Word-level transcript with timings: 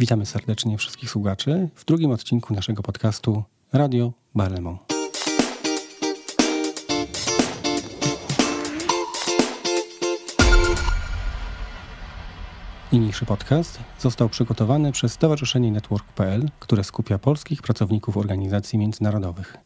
Witamy 0.00 0.26
serdecznie 0.26 0.78
wszystkich 0.78 1.10
słuchaczy 1.10 1.68
w 1.74 1.84
drugim 1.84 2.10
odcinku 2.10 2.54
naszego 2.54 2.82
podcastu 2.82 3.42
Radio 3.72 4.12
Barlemon. 4.34 4.78
Niniejszy 12.92 13.26
podcast 13.26 13.78
został 13.98 14.28
przygotowany 14.28 14.92
przez 14.92 15.12
Stowarzyszenie 15.12 15.72
Network.pl, 15.72 16.48
które 16.60 16.84
skupia 16.84 17.18
polskich 17.18 17.62
pracowników 17.62 18.16
organizacji 18.16 18.78
międzynarodowych. 18.78 19.56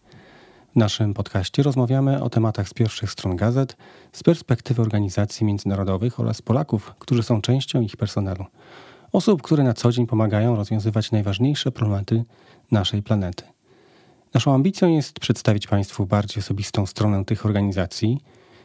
W 0.72 0.76
naszym 0.76 1.14
podcaście 1.14 1.62
rozmawiamy 1.62 2.22
o 2.22 2.30
tematach 2.30 2.68
z 2.68 2.74
pierwszych 2.74 3.10
stron 3.10 3.36
gazet, 3.36 3.76
z 4.12 4.22
perspektywy 4.22 4.82
organizacji 4.82 5.46
międzynarodowych 5.46 6.20
oraz 6.20 6.42
Polaków, 6.42 6.94
którzy 6.98 7.22
są 7.22 7.42
częścią 7.42 7.80
ich 7.80 7.96
personelu. 7.96 8.44
Osób, 9.14 9.42
które 9.42 9.64
na 9.64 9.74
co 9.74 9.92
dzień 9.92 10.06
pomagają 10.06 10.56
rozwiązywać 10.56 11.10
najważniejsze 11.10 11.72
problematy 11.72 12.24
naszej 12.70 13.02
planety. 13.02 13.44
Naszą 14.34 14.54
ambicją 14.54 14.88
jest 14.88 15.20
przedstawić 15.20 15.66
Państwu 15.66 16.06
bardziej 16.06 16.40
osobistą 16.40 16.86
stronę 16.86 17.24
tych 17.24 17.46
organizacji, 17.46 18.20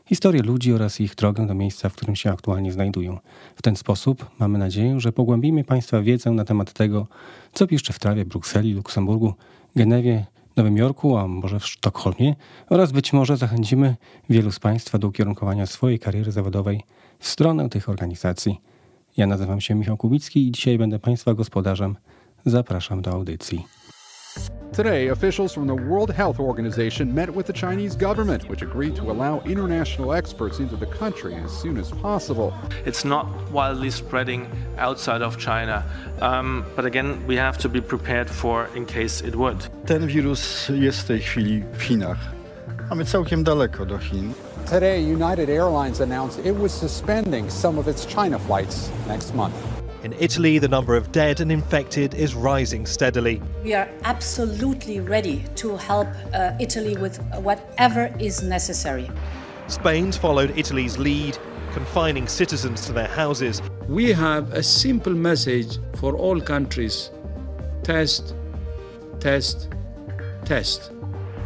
historię 0.05 0.41
ludzi 0.41 0.73
oraz 0.73 1.01
ich 1.01 1.15
drogę 1.15 1.47
do 1.47 1.53
miejsca, 1.53 1.89
w 1.89 1.93
którym 1.93 2.15
się 2.15 2.31
aktualnie 2.31 2.71
znajdują. 2.71 3.17
W 3.55 3.61
ten 3.61 3.75
sposób 3.75 4.29
mamy 4.39 4.57
nadzieję, 4.57 4.99
że 4.99 5.11
pogłębimy 5.11 5.63
Państwa 5.63 6.01
wiedzę 6.01 6.31
na 6.31 6.45
temat 6.45 6.73
tego, 6.73 7.07
co 7.53 7.67
piszczy 7.67 7.93
w 7.93 7.99
trawie 7.99 8.25
Brukseli, 8.25 8.73
Luksemburgu, 8.73 9.33
Genewie, 9.75 10.25
Nowym 10.55 10.77
Jorku, 10.77 11.17
a 11.17 11.27
może 11.27 11.59
w 11.59 11.67
Sztokholmie 11.67 12.35
oraz 12.69 12.91
być 12.91 13.13
może 13.13 13.37
zachęcimy 13.37 13.95
wielu 14.29 14.51
z 14.51 14.59
Państwa 14.59 14.97
do 14.97 15.07
ukierunkowania 15.07 15.65
swojej 15.65 15.99
kariery 15.99 16.31
zawodowej 16.31 16.83
w 17.19 17.27
stronę 17.27 17.69
tych 17.69 17.89
organizacji. 17.89 18.61
Ja 19.17 19.27
nazywam 19.27 19.61
się 19.61 19.75
Michał 19.75 19.97
Kubicki 19.97 20.47
i 20.47 20.51
dzisiaj 20.51 20.77
będę 20.77 20.99
Państwa 20.99 21.33
gospodarzem. 21.33 21.95
Zapraszam 22.45 23.01
do 23.01 23.11
audycji. 23.11 23.65
Today, 24.71 25.11
officials 25.11 25.53
from 25.53 25.67
the 25.67 25.75
World 25.75 26.11
Health 26.11 26.39
Organization 26.39 27.13
met 27.13 27.35
with 27.35 27.47
the 27.47 27.53
Chinese 27.53 27.95
government, 27.95 28.49
which 28.49 28.61
agreed 28.61 28.95
to 28.95 29.11
allow 29.11 29.41
international 29.45 30.13
experts 30.13 30.59
into 30.59 30.77
the 30.77 30.85
country 30.85 31.33
as 31.45 31.51
soon 31.51 31.77
as 31.77 31.91
possible. 31.91 32.53
It's 32.85 33.03
not 33.03 33.25
wildly 33.51 33.91
spreading 33.91 34.47
outside 34.77 35.21
of 35.21 35.37
China, 35.37 35.83
um, 36.21 36.63
but 36.75 36.85
again, 36.85 37.25
we 37.27 37.35
have 37.35 37.57
to 37.57 37.69
be 37.69 37.81
prepared 37.81 38.29
for 38.29 38.69
in 38.75 38.85
case 38.85 39.27
it 39.27 39.35
would. 39.35 39.69
Ten 39.85 40.07
wirus 40.07 40.69
jest 40.69 41.01
w 41.01 41.07
tej 41.07 41.19
chwili 41.19 41.63
w 41.73 41.81
Chinach. 41.81 42.38
Mamy 42.89 43.05
całkiem 43.05 43.43
daleko 43.43 43.85
do 43.85 43.99
Chin. 43.99 44.33
Today, 44.65 45.13
United 45.13 45.49
Airlines 45.49 46.01
announced 46.01 46.45
it 46.45 46.55
was 46.55 46.71
suspending 46.71 47.51
some 47.51 47.79
of 47.79 47.87
its 47.87 48.05
China 48.05 48.39
flights 48.39 48.89
next 49.07 49.35
month. 49.35 49.53
In 50.03 50.13
Italy, 50.19 50.59
the 50.59 50.67
number 50.67 50.97
of 50.97 51.11
dead 51.11 51.41
and 51.41 51.51
infected 51.51 52.13
is 52.13 52.33
rising 52.33 52.87
steadily. 52.87 53.41
We 53.63 53.75
are 53.75 53.89
absolutely 54.03 55.01
ready 55.01 55.43
to 55.55 55.77
help 55.77 56.07
uh, 56.33 56.51
Italy 56.59 56.97
with 56.97 57.19
whatever 57.43 58.11
is 58.19 58.41
necessary. 58.41 59.09
Spain's 59.67 60.17
followed 60.17 60.57
Italy's 60.57 60.97
lead, 60.97 61.37
confining 61.73 62.27
citizens 62.27 62.85
to 62.87 62.93
their 62.93 63.09
houses. 63.09 63.61
We 63.87 64.13
have 64.13 64.53
a 64.53 64.63
simple 64.63 65.13
message 65.13 65.77
for 65.99 66.15
all 66.15 66.41
countries 66.41 67.11
test, 67.83 68.35
test, 69.19 69.69
test. 70.45 70.91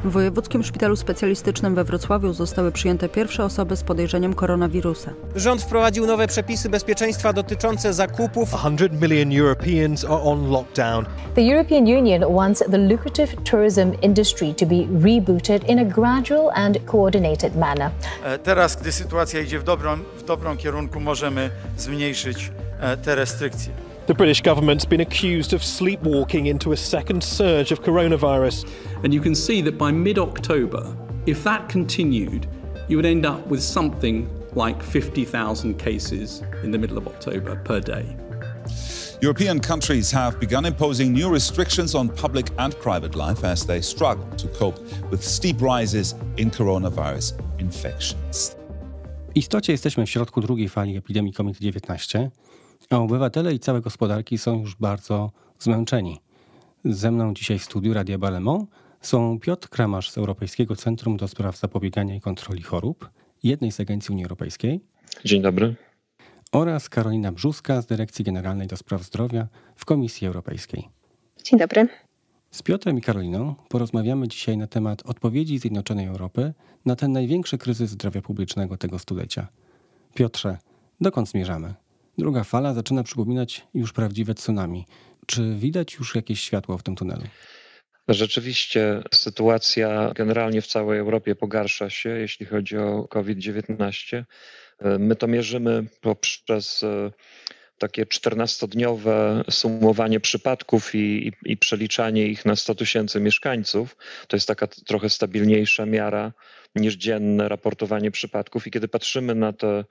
W 0.04 0.12
Wojewódzkim 0.12 0.64
Szpitalu 0.64 0.96
Specjalistycznym 0.96 1.76
we 1.76 1.84
Wrocławiu 1.84 2.34
zostały 2.34 2.72
przyjęte 2.72 3.10
pierwsze 3.10 3.46
osoby 3.46 3.76
z 3.76 3.84
podejrzeniem 3.84 4.34
koronawirusa. 4.34 5.12
Rząd 5.36 5.62
wprowadził 5.62 6.06
nowe 6.06 6.28
przepisy 6.28 6.70
bezpieczeństwa 6.70 7.34
dotyczące 7.34 7.94
zakupów. 7.94 8.50
100 8.50 8.70
million 9.02 9.32
Europeans 9.40 10.06
are 10.06 10.22
on 10.24 10.50
lockdown. 10.50 11.06
The 11.36 11.42
European 11.42 11.84
Union 11.84 12.36
wants 12.36 12.64
the 12.72 12.78
lucrative 12.78 13.36
tourism 13.52 13.92
industry 14.02 14.54
to 14.54 14.66
be 14.66 14.76
rebooted 15.04 15.70
in 15.70 15.80
a 15.80 15.86
gradual 15.86 16.52
and 16.54 16.78
coordinated 16.86 17.56
manner. 17.56 17.90
E, 18.26 18.38
Teraz, 18.40 18.76
gdy 18.76 18.92
sytuacja 18.92 19.40
idzie 19.40 19.60
w 19.60 19.64
dobrą, 19.64 19.98
w 20.18 20.24
dobrą 20.24 20.58
kierunku, 20.58 21.00
możemy 21.00 21.50
zmniejszyć 21.78 22.52
e, 22.80 22.98
te 22.98 23.16
restrykcje. 23.16 23.93
The 24.06 24.14
British 24.14 24.42
government's 24.42 24.84
been 24.84 25.00
accused 25.00 25.54
of 25.54 25.64
sleepwalking 25.64 26.48
into 26.48 26.74
a 26.74 26.78
second 26.78 27.24
surge 27.24 27.72
of 27.72 27.82
coronavirus. 27.82 28.70
And 29.02 29.14
you 29.14 29.22
can 29.22 29.34
see 29.34 29.62
that 29.62 29.78
by 29.78 29.92
mid 29.92 30.20
October, 30.20 30.94
if 31.26 31.42
that 31.46 31.70
continued, 31.70 32.46
you 32.90 32.98
would 32.98 33.06
end 33.06 33.26
up 33.26 33.48
with 33.48 33.64
something 33.64 34.28
like 34.56 34.84
50,000 34.84 35.80
cases 35.80 36.44
in 36.64 36.72
the 36.72 36.78
middle 36.78 36.98
of 36.98 37.08
October 37.08 37.56
per 37.56 37.80
day. 37.80 38.18
European 39.22 39.62
countries 39.62 40.12
have 40.12 40.38
begun 40.38 40.66
imposing 40.66 41.14
new 41.14 41.30
restrictions 41.32 41.96
on 41.96 42.10
public 42.10 42.48
and 42.58 42.78
private 42.82 43.16
life 43.16 43.46
as 43.46 43.66
they 43.66 43.80
struggle 43.80 44.28
to 44.36 44.50
cope 44.50 44.80
with 45.12 45.24
steep 45.24 45.62
rises 45.62 46.14
in 46.36 46.52
coronavirus 46.52 47.40
infections. 47.58 48.56
W 49.34 49.38
istocie 49.38 49.72
jesteśmy 49.72 50.06
w 50.06 50.10
środku 50.10 50.42
drugiej 50.42 50.70
fali 50.70 50.98
epidemii 50.98 51.34
COVID-19, 51.34 52.30
a 52.90 52.98
obywatele 52.98 53.54
i 53.54 53.60
całe 53.60 53.82
gospodarki 53.82 54.38
są 54.38 54.60
już 54.60 54.76
bardzo 54.76 55.32
zmęczeni. 55.60 56.20
Ze 56.86 57.12
mną 57.12 57.34
dzisiaj 57.34 57.60
w 57.60 57.64
studiu 57.64 57.94
Radia 57.94 58.18
są 59.02 59.40
Piotr 59.40 59.70
Kramasz 59.70 60.10
z 60.12 60.18
Europejskiego 60.18 60.76
Centrum 60.76 61.18
do 61.18 61.28
Spraw 61.28 61.58
Zapobiegania 61.58 62.16
i 62.16 62.22
Kontroli 62.22 62.62
Chorób, 62.62 63.10
jednej 63.44 63.72
z 63.72 63.80
agencji 63.80 64.12
Unii 64.12 64.24
Europejskiej. 64.24 64.82
Dzień 65.26 65.42
dobry. 65.42 65.76
Oraz 66.52 66.90
Karolina 66.90 67.32
Brzuska 67.32 67.82
z 67.82 67.86
Dyrekcji 67.86 68.26
Generalnej 68.26 68.68
do 68.68 68.78
Spraw 68.78 69.04
Zdrowia 69.04 69.48
w 69.76 69.86
Komisji 69.86 70.28
Europejskiej. 70.28 70.90
Dzień 71.44 71.60
dobry. 71.60 71.88
Z 72.52 72.62
Piotrem 72.62 72.98
i 72.98 73.02
Karoliną 73.02 73.56
porozmawiamy 73.70 74.28
dzisiaj 74.28 74.58
na 74.58 74.68
temat 74.68 75.02
odpowiedzi 75.06 75.60
Zjednoczonej 75.60 76.08
Europy 76.08 76.54
na 76.86 76.96
ten 76.96 77.12
największy 77.12 77.58
kryzys 77.58 77.90
zdrowia 77.90 78.22
publicznego 78.22 78.78
tego 78.78 79.00
stulecia. 79.00 79.48
Piotrze, 80.14 80.58
dokąd 81.02 81.30
zmierzamy? 81.30 81.74
Druga 82.18 82.44
fala 82.44 82.74
zaczyna 82.74 83.04
przypominać 83.04 83.68
już 83.74 83.94
prawdziwe 83.94 84.34
tsunami. 84.34 84.86
Czy 85.26 85.56
widać 85.56 85.94
już 85.94 86.16
jakieś 86.16 86.42
światło 86.42 86.78
w 86.78 86.84
tym 86.84 86.96
tunelu? 86.96 87.24
Rzeczywiście 88.08 89.04
sytuacja 89.14 90.12
generalnie 90.16 90.62
w 90.62 90.68
całej 90.68 91.00
Europie 91.00 91.36
pogarsza 91.36 91.90
się, 91.90 92.10
jeśli 92.10 92.46
chodzi 92.46 92.78
o 92.78 93.08
COVID-19. 93.08 94.24
My 95.00 95.16
to 95.16 95.28
mierzymy 95.28 95.86
poprzez 96.02 96.84
e, 96.84 97.12
takie 97.78 98.06
14-dniowe 98.06 99.44
sumowanie 99.52 100.20
przypadków 100.20 100.96
i, 100.96 101.28
i, 101.28 101.52
i, 101.52 101.58
przeliczanie 101.58 102.28
ich 102.28 102.46
na 102.46 102.56
100 102.56 102.76
tysięcy 102.76 103.20
mieszkańców. 103.20 103.98
To 104.28 104.36
jest 104.36 104.48
taka 104.48 104.68
trochę 104.68 105.10
stabilniejsza 105.10 105.86
miara 105.86 106.32
niż 106.76 106.96
dzienne 106.96 107.50
raportowanie 107.50 108.12
przypadków. 108.12 108.68
I 108.68 108.72
kiedy 108.72 108.88
patrzymy 108.88 109.36
na 109.36 109.54
te 109.54 109.84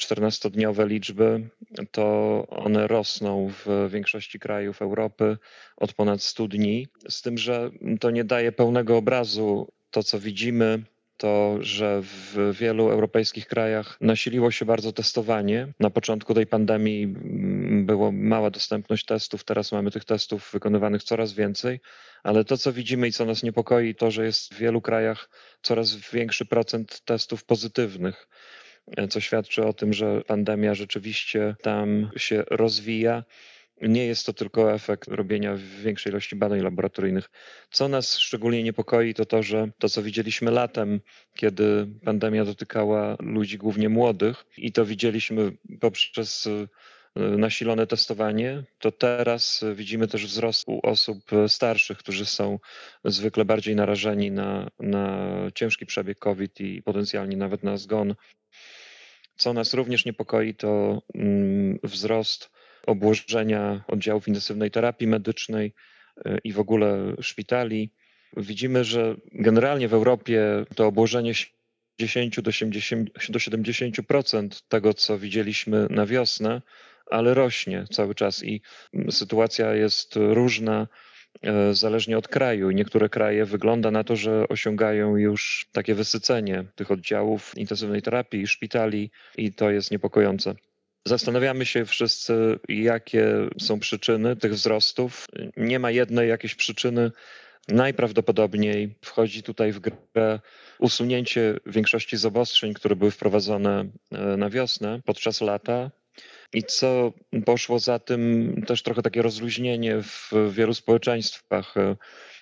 14-dniowe 0.00 0.86
liczby, 0.86 1.48
to 1.90 2.46
one 2.48 2.86
rosną 2.86 3.50
w 3.64 3.88
większości 3.90 4.38
krajów 4.38 4.82
Europy 4.82 5.38
od 5.76 5.92
ponad 5.92 6.22
100 6.22 6.48
dni. 6.48 6.88
Z 7.08 7.22
tym, 7.22 7.38
że 7.38 7.70
to 8.00 8.10
nie 8.10 8.24
daje 8.24 8.52
pełnego 8.52 8.96
obrazu. 8.96 9.72
To, 9.90 10.02
co 10.02 10.20
widzimy, 10.20 10.82
to, 11.16 11.56
że 11.60 12.02
w 12.02 12.52
wielu 12.60 12.90
europejskich 12.90 13.46
krajach 13.46 13.96
nasiliło 14.00 14.50
się 14.50 14.64
bardzo 14.64 14.92
testowanie. 14.92 15.72
Na 15.80 15.90
początku 15.90 16.34
tej 16.34 16.46
pandemii 16.46 17.06
była 17.84 18.12
mała 18.12 18.50
dostępność 18.50 19.04
testów, 19.04 19.44
teraz 19.44 19.72
mamy 19.72 19.90
tych 19.90 20.04
testów 20.04 20.50
wykonywanych 20.52 21.02
coraz 21.02 21.32
więcej, 21.32 21.80
ale 22.22 22.44
to, 22.44 22.56
co 22.56 22.72
widzimy 22.72 23.08
i 23.08 23.12
co 23.12 23.24
nas 23.24 23.42
niepokoi, 23.42 23.94
to, 23.94 24.10
że 24.10 24.24
jest 24.24 24.54
w 24.54 24.58
wielu 24.58 24.80
krajach 24.80 25.30
coraz 25.62 25.96
większy 25.96 26.46
procent 26.46 27.00
testów 27.04 27.44
pozytywnych 27.44 28.28
co 29.10 29.20
świadczy 29.20 29.64
o 29.64 29.72
tym, 29.72 29.92
że 29.92 30.22
pandemia 30.26 30.74
rzeczywiście 30.74 31.54
tam 31.62 32.10
się 32.16 32.44
rozwija. 32.50 33.24
Nie 33.82 34.06
jest 34.06 34.26
to 34.26 34.32
tylko 34.32 34.72
efekt 34.74 35.08
robienia 35.08 35.56
większej 35.82 36.12
ilości 36.12 36.36
badań 36.36 36.60
laboratoryjnych. 36.60 37.30
Co 37.70 37.88
nas 37.88 38.18
szczególnie 38.18 38.62
niepokoi, 38.62 39.14
to 39.14 39.24
to, 39.26 39.42
że 39.42 39.68
to, 39.78 39.88
co 39.88 40.02
widzieliśmy 40.02 40.50
latem, 40.50 41.00
kiedy 41.34 41.86
pandemia 42.04 42.44
dotykała 42.44 43.16
ludzi 43.20 43.58
głównie 43.58 43.88
młodych, 43.88 44.44
i 44.56 44.72
to 44.72 44.84
widzieliśmy 44.84 45.52
poprzez 45.80 46.48
nasilone 47.16 47.86
testowanie, 47.86 48.64
to 48.78 48.92
teraz 48.92 49.64
widzimy 49.74 50.08
też 50.08 50.26
wzrost 50.26 50.68
u 50.68 50.80
osób 50.82 51.18
starszych, 51.48 51.98
którzy 51.98 52.26
są 52.26 52.58
zwykle 53.04 53.44
bardziej 53.44 53.76
narażeni 53.76 54.30
na, 54.30 54.70
na 54.80 55.28
ciężki 55.54 55.86
przebieg 55.86 56.18
COVID 56.18 56.60
i 56.60 56.82
potencjalnie 56.82 57.36
nawet 57.36 57.62
na 57.62 57.76
zgon. 57.76 58.14
Co 59.36 59.52
nas 59.52 59.74
również 59.74 60.04
niepokoi, 60.04 60.54
to 60.54 61.02
mm, 61.14 61.78
wzrost 61.82 62.50
obłożenia 62.86 63.84
oddziałów 63.88 64.28
intensywnej 64.28 64.70
terapii 64.70 65.06
medycznej 65.06 65.72
i 66.44 66.52
w 66.52 66.60
ogóle 66.60 67.14
szpitali. 67.20 67.90
Widzimy, 68.36 68.84
że 68.84 69.16
generalnie 69.32 69.88
w 69.88 69.94
Europie 69.94 70.64
to 70.74 70.86
obłożenie 70.86 71.32
10 71.98 72.40
do 72.42 72.50
70%, 72.50 73.04
do 73.30 73.38
70% 73.38 74.62
tego, 74.68 74.94
co 74.94 75.18
widzieliśmy 75.18 75.86
na 75.90 76.06
wiosnę, 76.06 76.62
ale 77.10 77.34
rośnie 77.34 77.84
cały 77.90 78.14
czas 78.14 78.44
i 78.44 78.60
sytuacja 79.10 79.74
jest 79.74 80.14
różna 80.16 80.82
e, 80.82 80.86
zależnie 81.72 82.18
od 82.18 82.28
kraju. 82.28 82.70
Niektóre 82.70 83.08
kraje 83.08 83.44
wygląda 83.44 83.90
na 83.90 84.04
to, 84.04 84.16
że 84.16 84.48
osiągają 84.48 85.16
już 85.16 85.68
takie 85.72 85.94
wysycenie 85.94 86.64
tych 86.74 86.90
oddziałów 86.90 87.52
intensywnej 87.56 88.02
terapii 88.02 88.46
szpitali 88.46 89.10
i 89.36 89.52
to 89.52 89.70
jest 89.70 89.90
niepokojące. 89.90 90.54
Zastanawiamy 91.06 91.66
się 91.66 91.84
wszyscy, 91.84 92.58
jakie 92.68 93.26
są 93.60 93.80
przyczyny 93.80 94.36
tych 94.36 94.52
wzrostów. 94.52 95.26
Nie 95.56 95.78
ma 95.78 95.90
jednej 95.90 96.28
jakiejś 96.28 96.54
przyczyny. 96.54 97.10
Najprawdopodobniej 97.68 98.94
wchodzi 99.02 99.42
tutaj 99.42 99.72
w 99.72 99.80
grę 99.80 100.40
usunięcie 100.78 101.56
większości 101.66 102.16
zobostrzeń, 102.16 102.74
które 102.74 102.96
były 102.96 103.10
wprowadzone 103.10 103.84
e, 104.12 104.36
na 104.36 104.50
wiosnę 104.50 105.00
podczas 105.04 105.40
lata. 105.40 105.90
I 106.52 106.62
co 106.62 107.12
poszło 107.44 107.78
za 107.78 107.98
tym, 107.98 108.54
też 108.66 108.82
trochę 108.82 109.02
takie 109.02 109.22
rozluźnienie 109.22 110.02
w 110.02 110.32
wielu 110.50 110.74
społeczeństwach. 110.74 111.74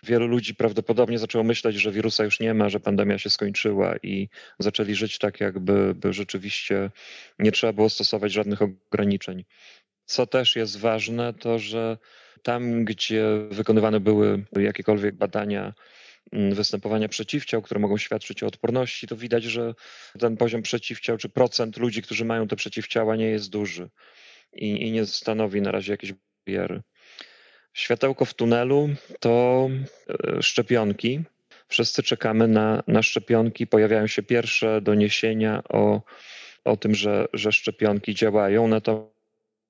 Wielu 0.03 0.27
ludzi 0.27 0.55
prawdopodobnie 0.55 1.19
zaczęło 1.19 1.45
myśleć, 1.45 1.77
że 1.77 1.93
wirusa 1.93 2.25
już 2.25 2.41
nie 2.41 2.55
ma, 2.55 2.69
że 2.69 2.81
pandemia 2.81 3.19
się 3.19 3.31
skończyła 3.31 3.97
i 4.03 4.29
zaczęli 4.59 4.95
żyć 4.95 5.19
tak, 5.19 5.41
jakby 5.41 5.95
by 5.95 6.13
rzeczywiście 6.13 6.91
nie 7.39 7.53
trzeba 7.53 7.73
było 7.73 7.91
stosować 7.91 8.33
żadnych 8.33 8.63
ograniczeń. 8.63 9.45
Co 10.07 10.27
też 10.27 10.57
jest 10.57 10.79
ważne, 10.79 11.35
to 11.35 11.59
że 11.59 11.99
tam, 12.43 12.85
gdzie 12.85 13.25
wykonywane 13.51 14.01
były 14.01 14.45
jakiekolwiek 14.57 15.15
badania 15.15 15.75
występowania 16.33 17.09
przeciwciał, 17.09 17.63
które 17.63 17.81
mogą 17.81 17.99
świadczyć 17.99 18.43
o 18.43 18.47
odporności, 18.47 19.07
to 19.07 19.17
widać, 19.17 19.45
że 19.45 19.75
ten 20.19 20.37
poziom 20.37 20.63
przeciwciał, 20.63 21.17
czy 21.17 21.29
procent 21.29 21.77
ludzi, 21.77 22.03
którzy 22.03 22.25
mają 22.25 22.49
te 22.49 22.57
przeciwciała, 22.57 23.17
nie 23.17 23.27
jest 23.27 23.51
duży 23.51 23.91
i, 24.53 24.87
i 24.87 24.93
nie 24.93 25.07
stanowi 25.07 25.63
na 25.63 25.71
razie 25.71 25.93
jakiejś 25.93 26.15
bariery. 26.47 26.83
Światełko 27.73 28.25
w 28.25 28.35
tunelu 28.35 28.89
to 29.21 29.69
e, 30.09 30.43
szczepionki. 30.43 31.21
Wszyscy 31.69 32.03
czekamy 32.03 32.49
na, 32.49 32.83
na 32.87 33.03
szczepionki. 33.03 33.67
Pojawiają 33.67 34.07
się 34.07 34.23
pierwsze 34.23 34.81
doniesienia 34.81 35.63
o, 35.69 36.03
o 36.65 36.77
tym, 36.77 36.95
że, 36.95 37.27
że 37.33 37.53
szczepionki 37.53 38.15
działają. 38.15 38.69
Natomiast 38.69 39.14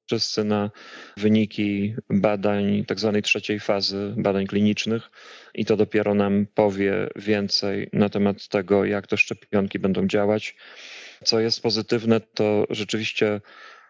wszyscy 0.06 0.44
na 0.44 0.70
wyniki 1.16 1.94
badań 2.10 2.84
tak 2.84 3.00
zwanej 3.00 3.22
trzeciej 3.22 3.60
fazy 3.60 4.14
badań 4.16 4.46
klinicznych 4.46 5.10
i 5.54 5.64
to 5.64 5.76
dopiero 5.76 6.14
nam 6.14 6.46
powie 6.54 7.08
więcej 7.16 7.88
na 7.92 8.08
temat 8.08 8.48
tego, 8.48 8.84
jak 8.84 9.06
te 9.06 9.16
szczepionki 9.16 9.78
będą 9.78 10.06
działać. 10.06 10.56
Co 11.24 11.40
jest 11.40 11.62
pozytywne, 11.62 12.20
to 12.20 12.66
rzeczywiście 12.70 13.40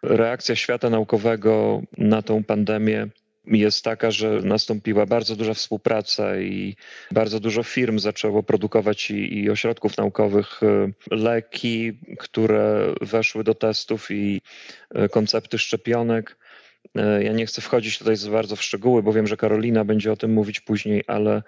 reakcja 0.02 0.56
świata 0.56 0.90
naukowego 0.90 1.82
na 1.99 2.22
tą 2.22 2.44
pandemię 2.44 3.08
jest 3.46 3.85
taka, 3.85 4.11
że 4.11 4.31
nastąpiła 4.31 5.06
bardzo 5.06 5.37
duża 5.37 5.55
współpraca 5.55 6.41
i 6.41 6.76
bardzo 7.11 7.41
dużo 7.41 7.62
firm 7.62 7.99
zaczęło 7.99 8.43
produkować 8.43 9.11
i, 9.11 9.38
i, 9.38 9.50
ośrodków 9.50 9.96
naukowych 9.96 10.61
e, 10.62 10.91
leki, 11.11 11.99
które 12.19 12.94
weszły 13.00 13.44
do 13.44 13.55
testów 13.55 14.11
i 14.11 14.41
e, 14.94 15.08
koncepty 15.08 15.58
szczepionek. 15.58 16.37
E, 16.96 17.25
ja 17.25 17.32
nie 17.32 17.46
chcę 17.46 17.62
wchodzić 17.62 17.99
tutaj 17.99 18.17
za 18.17 18.31
bardzo 18.31 18.56
w 18.56 18.62
szczegóły, 18.62 19.02
bo 19.02 19.12
wiem, 19.12 19.26
że 19.26 19.37
Karolina 19.37 19.85
będzie 19.85 20.12
o 20.12 20.17
tym 20.17 20.32
mówić 20.32 20.61
później, 20.61 21.05
ale 21.06 21.43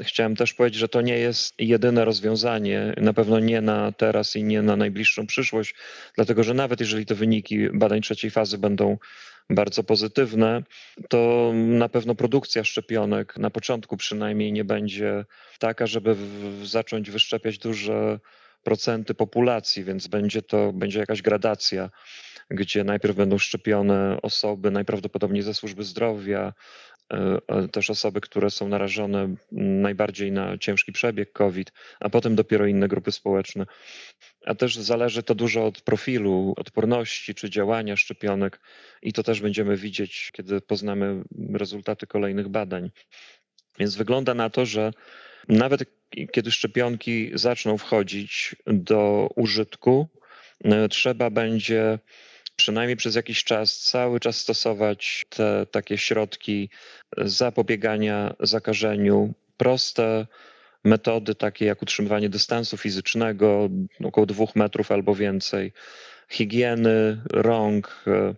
chciałem 0.00 0.36
też 0.36 0.54
powiedzieć, 0.54 0.80
że 0.80 0.88
to 0.88 1.00
nie 1.00 1.18
jest 1.18 1.54
jedyne 1.58 2.04
rozwiązanie, 2.04 2.94
na 2.96 3.12
pewno 3.12 3.40
nie 3.40 3.60
na 3.60 3.92
teraz 3.92 4.36
i 4.36 4.44
nie 4.44 4.62
na 4.62 4.76
najbliższą 4.76 5.26
przyszłość, 5.26 5.74
dlatego 6.14 6.42
że 6.44 6.54
nawet 6.54 6.80
jeżeli 6.80 7.06
te 7.06 7.14
wyniki 7.14 7.68
badań 7.74 8.00
trzeciej 8.00 8.30
fazy 8.30 8.58
będą 8.58 8.98
bardzo 9.50 9.84
pozytywne, 9.84 10.62
to 11.08 11.52
na 11.54 11.88
pewno 11.88 12.14
produkcja 12.14 12.64
szczepionek 12.64 13.36
na 13.36 13.50
początku 13.50 13.96
przynajmniej 13.96 14.52
nie 14.52 14.64
będzie 14.64 15.24
taka, 15.58 15.86
żeby 15.86 16.16
zacząć 16.64 17.10
wyszczepiać 17.10 17.58
duże 17.58 18.20
procenty 18.62 19.14
populacji, 19.14 19.84
więc 19.84 20.06
będzie 20.06 20.42
to 20.42 20.72
będzie 20.72 20.98
jakaś 20.98 21.22
gradacja, 21.22 21.90
gdzie 22.50 22.84
najpierw 22.84 23.16
będą 23.16 23.38
szczepione 23.38 24.18
osoby 24.22 24.70
najprawdopodobniej 24.70 25.42
ze 25.42 25.54
służby 25.54 25.84
zdrowia, 25.84 26.52
też 27.72 27.90
osoby, 27.90 28.20
które 28.20 28.50
są 28.50 28.68
narażone 28.68 29.34
najbardziej 29.52 30.32
na 30.32 30.58
ciężki 30.58 30.92
przebieg 30.92 31.32
COVID, 31.32 31.72
a 32.00 32.10
potem 32.10 32.36
dopiero 32.36 32.66
inne 32.66 32.88
grupy 32.88 33.12
społeczne. 33.12 33.66
A 34.46 34.54
też 34.54 34.76
zależy 34.76 35.22
to 35.22 35.34
dużo 35.34 35.66
od 35.66 35.80
profilu 35.80 36.54
odporności 36.56 37.34
czy 37.34 37.50
działania 37.50 37.96
szczepionek 37.96 38.60
i 39.02 39.12
to 39.12 39.22
też 39.22 39.40
będziemy 39.40 39.76
widzieć, 39.76 40.30
kiedy 40.32 40.60
poznamy 40.60 41.22
rezultaty 41.52 42.06
kolejnych 42.06 42.48
badań. 42.48 42.90
Więc 43.78 43.96
wygląda 43.96 44.34
na 44.34 44.50
to, 44.50 44.66
że 44.66 44.92
nawet 45.48 45.84
kiedy 46.32 46.50
szczepionki 46.50 47.30
zaczną 47.34 47.78
wchodzić 47.78 48.56
do 48.66 49.28
użytku, 49.36 50.08
e, 50.64 50.88
trzeba 50.88 51.30
będzie 51.30 51.98
przynajmniej 52.60 52.96
przez 52.96 53.14
jakiś 53.14 53.44
czas 53.44 53.78
cały 53.78 54.20
czas 54.20 54.36
stosować 54.36 55.26
te 55.28 55.66
takie 55.70 55.98
środki 55.98 56.70
zapobiegania 57.18 58.34
zakażeniu, 58.40 59.34
proste 59.56 60.26
metody 60.84 61.34
takie 61.34 61.64
jak 61.64 61.82
utrzymywanie 61.82 62.28
dystansu 62.28 62.76
fizycznego 62.76 63.68
około 64.04 64.26
dwóch 64.26 64.56
metrów 64.56 64.92
albo 64.92 65.14
więcej, 65.14 65.72
higieny 66.28 67.22
rąk, 67.32 68.04
e, 68.06 68.34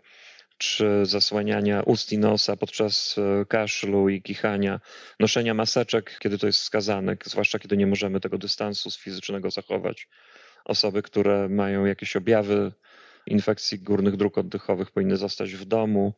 czy 0.58 1.06
zasłaniania 1.06 1.82
ust 1.82 2.12
i 2.12 2.18
nosa 2.18 2.56
podczas 2.56 3.16
e, 3.18 3.44
kaszlu 3.44 4.08
i 4.08 4.22
kichania, 4.22 4.80
noszenia 5.20 5.54
maseczek, 5.54 6.18
kiedy 6.18 6.38
to 6.38 6.46
jest 6.46 6.60
wskazane, 6.60 7.16
zwłaszcza 7.24 7.58
kiedy 7.58 7.76
nie 7.76 7.86
możemy 7.86 8.20
tego 8.20 8.38
dystansu 8.38 8.90
fizycznego 8.90 9.50
zachować. 9.50 10.08
Osoby, 10.64 11.02
które 11.02 11.48
mają 11.48 11.84
jakieś 11.84 12.16
objawy 12.16 12.72
infekcji 13.26 13.78
górnych 13.78 14.16
dróg 14.16 14.38
oddechowych 14.38 14.90
powinny 14.90 15.16
zostać 15.16 15.54
w 15.54 15.64
domu 15.64 16.14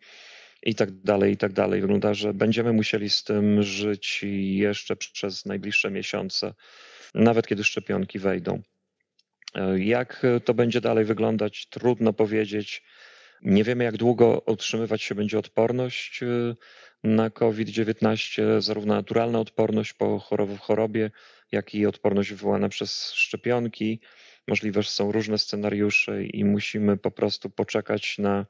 i 0.62 0.74
tak 0.74 0.90
dalej, 0.90 1.32
i 1.32 1.36
tak 1.36 1.52
dalej. 1.52 1.80
Wygląda, 1.80 2.14
że 2.14 2.34
będziemy 2.34 2.72
musieli 2.72 3.10
z 3.10 3.24
tym 3.24 3.62
żyć 3.62 4.20
jeszcze 4.42 4.96
przez 4.96 5.46
najbliższe 5.46 5.90
miesiące, 5.90 6.54
nawet 7.14 7.46
kiedy 7.46 7.64
szczepionki 7.64 8.18
wejdą. 8.18 8.62
Jak 9.76 10.26
to 10.44 10.54
będzie 10.54 10.80
dalej 10.80 11.04
wyglądać, 11.04 11.66
trudno 11.66 12.12
powiedzieć. 12.12 12.82
Nie 13.42 13.64
wiemy, 13.64 13.84
jak 13.84 13.96
długo 13.96 14.42
utrzymywać 14.46 15.02
się 15.02 15.14
będzie 15.14 15.38
odporność 15.38 16.22
y, 16.22 16.56
na 17.04 17.30
COVID-19, 17.30 18.60
zarówno 18.62 18.94
naturalna 18.94 19.40
odporność 19.40 19.92
po 19.92 20.18
chorobie, 20.60 21.10
jak 21.52 21.74
i 21.74 21.86
odporność 21.86 22.30
wywołana 22.30 22.68
przez 22.68 23.12
szczepionki. 23.12 24.00
Możliwe 24.48 24.82
są 24.82 25.12
różne 25.12 25.38
scenariusze 25.38 26.24
i 26.24 26.44
musimy 26.44 26.96
po 26.96 27.10
prostu 27.10 27.50
poczekać 27.50 28.18
na, 28.18 28.46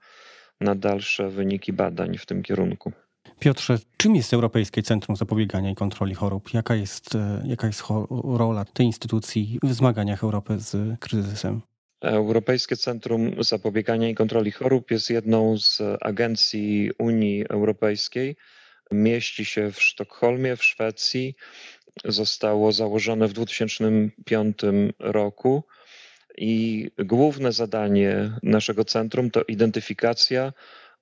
na 0.61 0.75
dalsze 0.75 1.31
wyniki 1.31 1.73
badań 1.73 2.19
w 2.19 2.27
tym 2.27 2.43
kierunku. 2.43 2.93
Piotrze, 3.39 3.79
czym 3.97 4.17
jest 4.17 4.35
Europejskie 4.35 4.83
Centrum 4.83 5.17
Zapobiegania 5.17 5.71
i 5.71 5.75
Kontroli 5.75 6.15
Chorób? 6.15 6.55
Jaka 6.55 6.75
jest, 6.75 7.15
e, 7.15 7.43
jaka 7.47 7.67
jest 7.67 7.83
rola 8.25 8.65
tej 8.65 8.87
instytucji 8.87 9.59
w 9.63 9.73
zmaganiach 9.73 10.25
Europy 10.25 10.59
z 10.59 11.01
kryzysem? 11.01 11.61
Europejskie 12.01 12.77
Centrum 12.77 13.45
Zapobiegania 13.45 14.09
i 14.09 14.15
Kontroli 14.15 14.51
Chorób 14.51 14.91
jest 14.91 15.11
jedną 15.11 15.59
z 15.59 15.83
agencji 16.01 16.91
Unii 16.99 17.49
Europejskiej. 17.49 18.37
Mieści 18.93 19.45
się 19.45 19.73
w 19.73 19.83
Sztokholmie, 19.83 20.57
w 20.57 20.65
Szwecji. 20.65 21.35
Zostało 22.05 22.73
założone 22.73 23.29
w 23.29 23.33
2005 23.33 24.59
roku. 24.99 25.65
I 26.39 26.91
główne 26.99 27.53
zadanie 27.53 28.31
naszego 28.43 28.85
centrum 28.85 29.31
to 29.31 29.43
identyfikacja, 29.43 30.53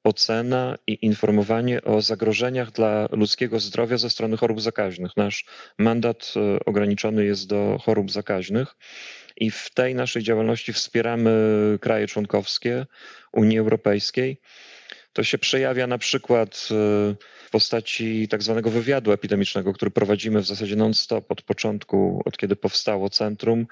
ocena 0.05 0.79
i 0.87 1.07
informowanie 1.07 1.83
o 1.83 2.03
zagrożeniach 2.03 2.71
dla 2.71 3.09
ludzkiego 3.13 3.61
zdrowia 3.61 3.99
ze 3.99 4.11
strony 4.11 4.37
chorób 4.37 4.61
zakaźnych. 4.61 5.17
Nasz 5.17 5.45
mandat 5.79 6.35
e, 6.37 6.65
ograniczony 6.65 7.25
jest 7.25 7.49
do 7.49 7.79
chorób 7.85 8.11
zakaźnych 8.11 8.77
i 9.37 9.51
w 9.51 9.71
tej 9.75 9.95
naszej 9.95 10.23
działalności 10.23 10.73
wspieramy 10.73 11.33
kraje 11.81 12.07
członkowskie 12.07 12.87
Unii 13.33 13.59
Europejskiej. 13.59 14.41
To 15.13 15.25
się 15.25 15.39
przejawia 15.39 15.87
na 15.87 15.99
przykład 15.99 16.69
e, 16.71 16.75
w 17.47 17.51
postaci 17.51 18.29
tak 18.29 18.43
zwanego 18.43 18.71
wywiadu 18.71 19.13
epidemicznego, 19.13 19.73
który 19.73 19.91
prowadzimy 19.91 20.41
w 20.41 20.47
zasadzie 20.47 20.77
non-stop 20.77 21.31
od 21.31 21.43
początku, 21.43 22.23
od 22.25 22.39
kiedy 22.39 22.57
powstało 22.57 23.11
centrum. 23.11 23.67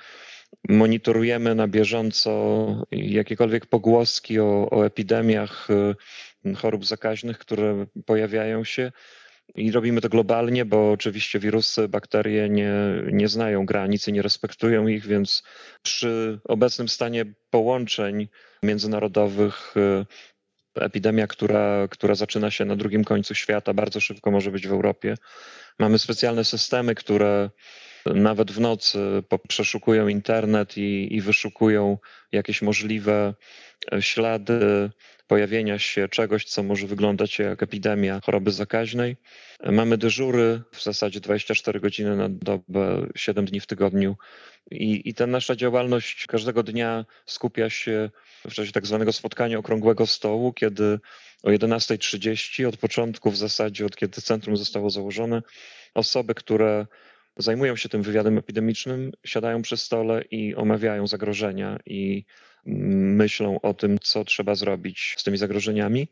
Monitorujemy 0.69 1.55
na 1.55 1.69
bieżąco 1.69 2.87
jakiekolwiek 2.91 3.67
pogłoski 3.67 4.41
o, 4.41 4.69
o 4.71 4.87
epidemiach 4.87 5.69
e, 5.71 6.55
chorób 6.55 6.87
zakaźnych, 6.87 7.39
które 7.39 7.87
pojawiają 8.07 8.65
się 8.65 8.93
i 9.55 9.73
robimy 9.73 10.01
to 10.01 10.09
globalnie, 10.09 10.65
bo 10.65 10.91
oczywiście 10.91 11.39
wirusy, 11.39 11.89
bakterie 11.89 12.49
nie, 12.49 12.73
nie 13.13 13.29
znają 13.29 13.67
granic 13.67 14.09
i 14.09 14.13
nie 14.13 14.23
respektują 14.23 14.87
ich, 14.87 15.07
więc 15.07 15.43
przy 15.83 16.41
obecnym 16.45 16.89
stanie 16.89 17.25
połączeń 17.51 18.29
międzynarodowych 18.63 19.75
epidemia, 20.75 21.27
która, 21.27 21.89
która 21.91 22.15
zaczyna 22.15 22.51
się 22.51 22.65
na 22.65 22.77
drugim 22.77 23.05
końcu 23.05 23.35
świata, 23.35 23.75
bardzo 23.75 24.01
szybko 24.01 24.31
może 24.31 24.51
być 24.51 24.67
w 24.67 24.73
Europie. 24.73 25.15
Mamy 25.79 25.99
specjalne 25.99 26.45
systemy, 26.45 26.95
które 26.95 27.51
nawet 28.07 28.53
w 28.53 28.61
nocy 28.61 28.99
przeszukują 29.49 30.09
internet 30.09 30.77
i, 30.77 31.17
i 31.17 31.21
wyszukują 31.21 31.99
jakieś 32.33 32.63
możliwe 32.63 33.35
e, 33.93 34.03
ślady 34.03 34.91
pojawienia 35.27 35.79
się 35.79 36.09
czegoś, 36.09 36.45
co 36.45 36.63
może 36.63 36.87
wyglądać 36.87 37.39
jak 37.39 37.63
epidemia 37.63 38.21
choroby 38.25 38.51
zakaźnej. 38.51 39.17
Mamy 39.65 39.99
dyżury 39.99 40.63
w 40.73 40.83
zasadzie 40.83 41.21
24 41.21 41.81
godziny 41.81 42.17
na 42.17 42.29
dobę, 42.29 43.07
7 43.17 43.45
dni 43.45 43.61
w 43.61 43.67
tygodniu. 43.67 44.17
I, 44.71 45.09
I 45.09 45.15
ta 45.15 45.27
nasza 45.27 45.57
działalność 45.57 46.27
każdego 46.27 46.63
dnia 46.63 47.05
skupia 47.27 47.71
się 47.71 48.11
w 48.49 48.55
czasie 48.55 48.73
tak 48.73 48.87
zwanego 48.87 49.13
spotkania 49.13 49.59
okrągłego 49.59 50.07
stołu, 50.07 50.53
kiedy 50.53 50.99
o 51.43 51.51
11.30 51.51 52.67
od 52.67 52.77
początku, 52.77 53.31
w 53.31 53.37
zasadzie 53.37 53.87
od 53.87 53.97
kiedy 53.97 54.23
centrum 54.23 54.57
zostało 54.57 54.91
założone, 54.91 55.43
osoby, 55.95 56.35
które 56.35 56.87
zajmują 57.37 57.77
się 57.77 57.89
tym 57.89 58.03
wywiadem 58.03 58.39
epidemicznym, 58.39 59.13
siadają 59.25 59.63
przy 59.63 59.77
stole 59.77 60.23
i 60.31 60.55
omawiają 60.55 61.07
zagrożenia 61.07 61.79
i 61.87 62.25
myślą 62.67 63.61
o 63.61 63.75
tym, 63.75 63.99
co 63.99 64.25
trzeba 64.25 64.55
zrobić 64.55 65.15
z 65.19 65.25
tymi 65.25 65.39
zagrożeniami. 65.39 66.09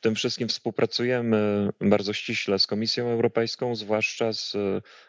Tym 0.00 0.14
wszystkim 0.14 0.48
współpracujemy 0.48 1.68
bardzo 1.80 2.12
ściśle 2.12 2.58
z 2.58 2.66
Komisją 2.66 3.08
Europejską, 3.08 3.76
zwłaszcza 3.76 4.32
z 4.32 4.56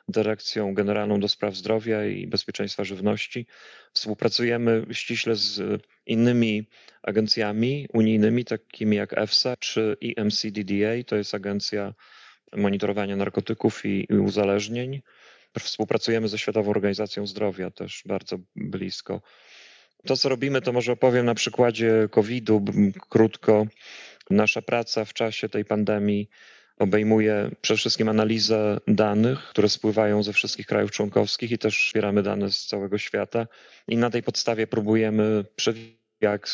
Dyrekcją 0.09 0.73
Generalną 0.73 1.19
do 1.19 1.27
Spraw 1.27 1.55
Zdrowia 1.55 2.05
i 2.05 2.27
Bezpieczeństwa 2.27 2.83
Żywności. 2.83 3.47
Współpracujemy 3.93 4.85
ściśle 4.91 5.35
z 5.35 5.81
innymi 6.05 6.69
agencjami 7.03 7.87
unijnymi, 7.93 8.45
takimi 8.45 8.97
jak 8.97 9.17
EFSA 9.17 9.57
czy 9.57 9.97
EMCDDA, 10.17 11.03
to 11.05 11.15
jest 11.15 11.35
Agencja 11.35 11.93
Monitorowania 12.55 13.15
Narkotyków 13.15 13.85
i 13.85 14.07
Uzależnień. 14.25 15.01
Współpracujemy 15.59 16.27
ze 16.27 16.37
Światową 16.37 16.71
Organizacją 16.71 17.27
Zdrowia 17.27 17.71
też 17.71 18.03
bardzo 18.05 18.37
blisko. 18.55 19.21
To, 20.05 20.17
co 20.17 20.29
robimy, 20.29 20.61
to 20.61 20.73
może 20.73 20.91
opowiem 20.91 21.25
na 21.25 21.35
przykładzie 21.35 22.07
COVID-u 22.11 22.65
krótko. 23.09 23.65
Nasza 24.29 24.61
praca 24.61 25.05
w 25.05 25.13
czasie 25.13 25.49
tej 25.49 25.65
pandemii 25.65 26.29
obejmuje 26.79 27.51
przede 27.61 27.77
wszystkim 27.77 28.09
analizę 28.09 28.77
danych, 28.87 29.39
które 29.39 29.69
spływają 29.69 30.23
ze 30.23 30.33
wszystkich 30.33 30.65
krajów 30.65 30.91
członkowskich 30.91 31.51
i 31.51 31.57
też 31.57 31.89
zbieramy 31.91 32.23
dane 32.23 32.51
z 32.51 32.65
całego 32.65 32.97
świata. 32.97 33.47
I 33.87 33.97
na 33.97 34.09
tej 34.09 34.23
podstawie 34.23 34.67
próbujemy 34.67 35.45
przewidzieć, 35.55 36.05
jak 36.21 36.47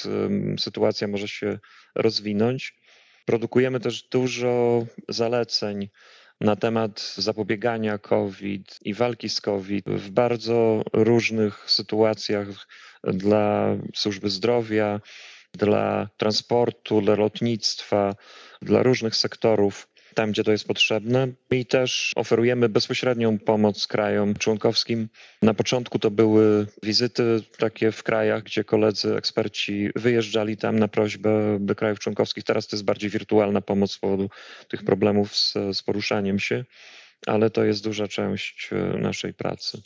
sytuacja 0.59 1.07
może 1.07 1.27
się 1.27 1.59
rozwinąć. 1.95 2.75
Produkujemy 3.25 3.79
też 3.79 4.03
dużo 4.03 4.85
zaleceń 5.09 5.89
na 6.41 6.55
temat 6.55 7.13
zapobiegania 7.17 7.97
COVID 7.97 8.79
i 8.81 8.93
walki 8.93 9.29
z 9.29 9.41
COVID 9.41 9.85
w 9.85 10.09
bardzo 10.09 10.81
różnych 10.93 11.71
sytuacjach 11.71 12.47
dla 13.03 13.77
służby 13.95 14.29
zdrowia, 14.29 15.01
dla 15.53 16.09
transportu, 16.17 17.01
dla 17.01 17.15
lotnictwa, 17.15 18.15
dla 18.61 18.83
różnych 18.83 19.15
sektorów 19.15 19.87
tam, 20.13 20.31
gdzie 20.31 20.43
to 20.43 20.51
jest 20.51 20.67
potrzebne. 20.67 21.27
I 21.51 21.65
też 21.65 22.11
oferujemy 22.15 22.69
bezpośrednią 22.69 23.39
pomoc 23.39 23.87
krajom 23.87 24.35
członkowskim. 24.35 25.09
Na 25.41 25.53
początku 25.53 25.99
to 25.99 26.11
były 26.11 26.67
wizyty 26.83 27.41
takie 27.57 27.91
w 27.91 28.03
krajach, 28.03 28.43
gdzie 28.43 28.63
koledzy 28.63 29.15
eksperci 29.15 29.89
wyjeżdżali 29.95 30.57
tam 30.57 30.79
na 30.79 30.87
prośbę 30.87 31.57
do 31.59 31.75
krajów 31.75 31.99
członkowskich. 31.99 32.43
Teraz 32.43 32.67
to 32.67 32.75
jest 32.75 32.85
bardziej 32.85 33.09
wirtualna 33.09 33.61
pomoc 33.61 33.91
z 33.91 33.97
powodu 33.97 34.29
tych 34.67 34.83
problemów 34.83 35.35
z, 35.35 35.53
z 35.73 35.83
poruszaniem 35.83 36.39
się, 36.39 36.65
ale 37.27 37.49
to 37.49 37.63
jest 37.63 37.83
duża 37.83 38.07
część 38.07 38.69
e, 38.71 38.97
naszej 38.97 39.33
pracy. 39.33 39.81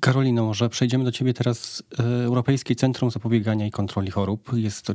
Karolino, 0.00 0.44
może 0.44 0.68
przejdziemy 0.68 1.04
do 1.04 1.12
Ciebie 1.12 1.34
teraz. 1.34 1.82
E, 1.98 2.24
Europejskie 2.24 2.74
Centrum 2.74 3.10
Zapobiegania 3.10 3.66
i 3.66 3.70
Kontroli 3.70 4.10
Chorób 4.10 4.50
jest 4.54 4.92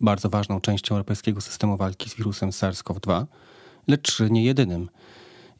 bardzo 0.00 0.28
ważną 0.28 0.60
częścią 0.60 0.94
europejskiego 0.94 1.40
systemu 1.40 1.76
walki 1.76 2.10
z 2.10 2.14
wirusem 2.14 2.50
SARS-CoV-2 2.50 3.26
lecz 3.88 4.20
nie 4.20 4.44
jedynym. 4.44 4.88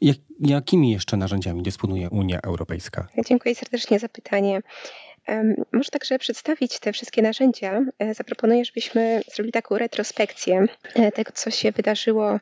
Jak, 0.01 0.17
jakimi 0.39 0.91
jeszcze 0.91 1.17
narzędziami 1.17 1.63
dysponuje 1.63 2.09
Unia 2.09 2.39
Europejska? 2.43 3.07
Dziękuję 3.27 3.55
serdecznie 3.55 3.99
za 3.99 4.09
pytanie. 4.09 4.61
Może 5.71 5.89
także 5.91 6.19
przedstawić 6.19 6.79
te 6.79 6.93
wszystkie 6.93 7.21
narzędzia. 7.21 7.81
E, 7.99 8.13
zaproponuję, 8.13 8.65
żebyśmy 8.65 9.21
zrobili 9.33 9.51
taką 9.51 9.77
retrospekcję 9.77 10.65
e, 10.95 11.11
tego, 11.11 11.31
co 11.35 11.51
się 11.51 11.71
wydarzyło 11.71 12.39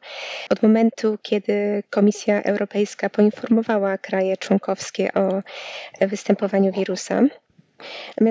od 0.49 0.63
momentu, 0.63 1.17
kiedy 1.21 1.83
Komisja 1.89 2.43
Europejska 2.43 3.09
poinformowała 3.09 3.97
kraje 3.97 4.37
członkowskie 4.37 5.13
o 5.13 5.41
występowaniu 6.07 6.71
wirusa. 6.71 7.21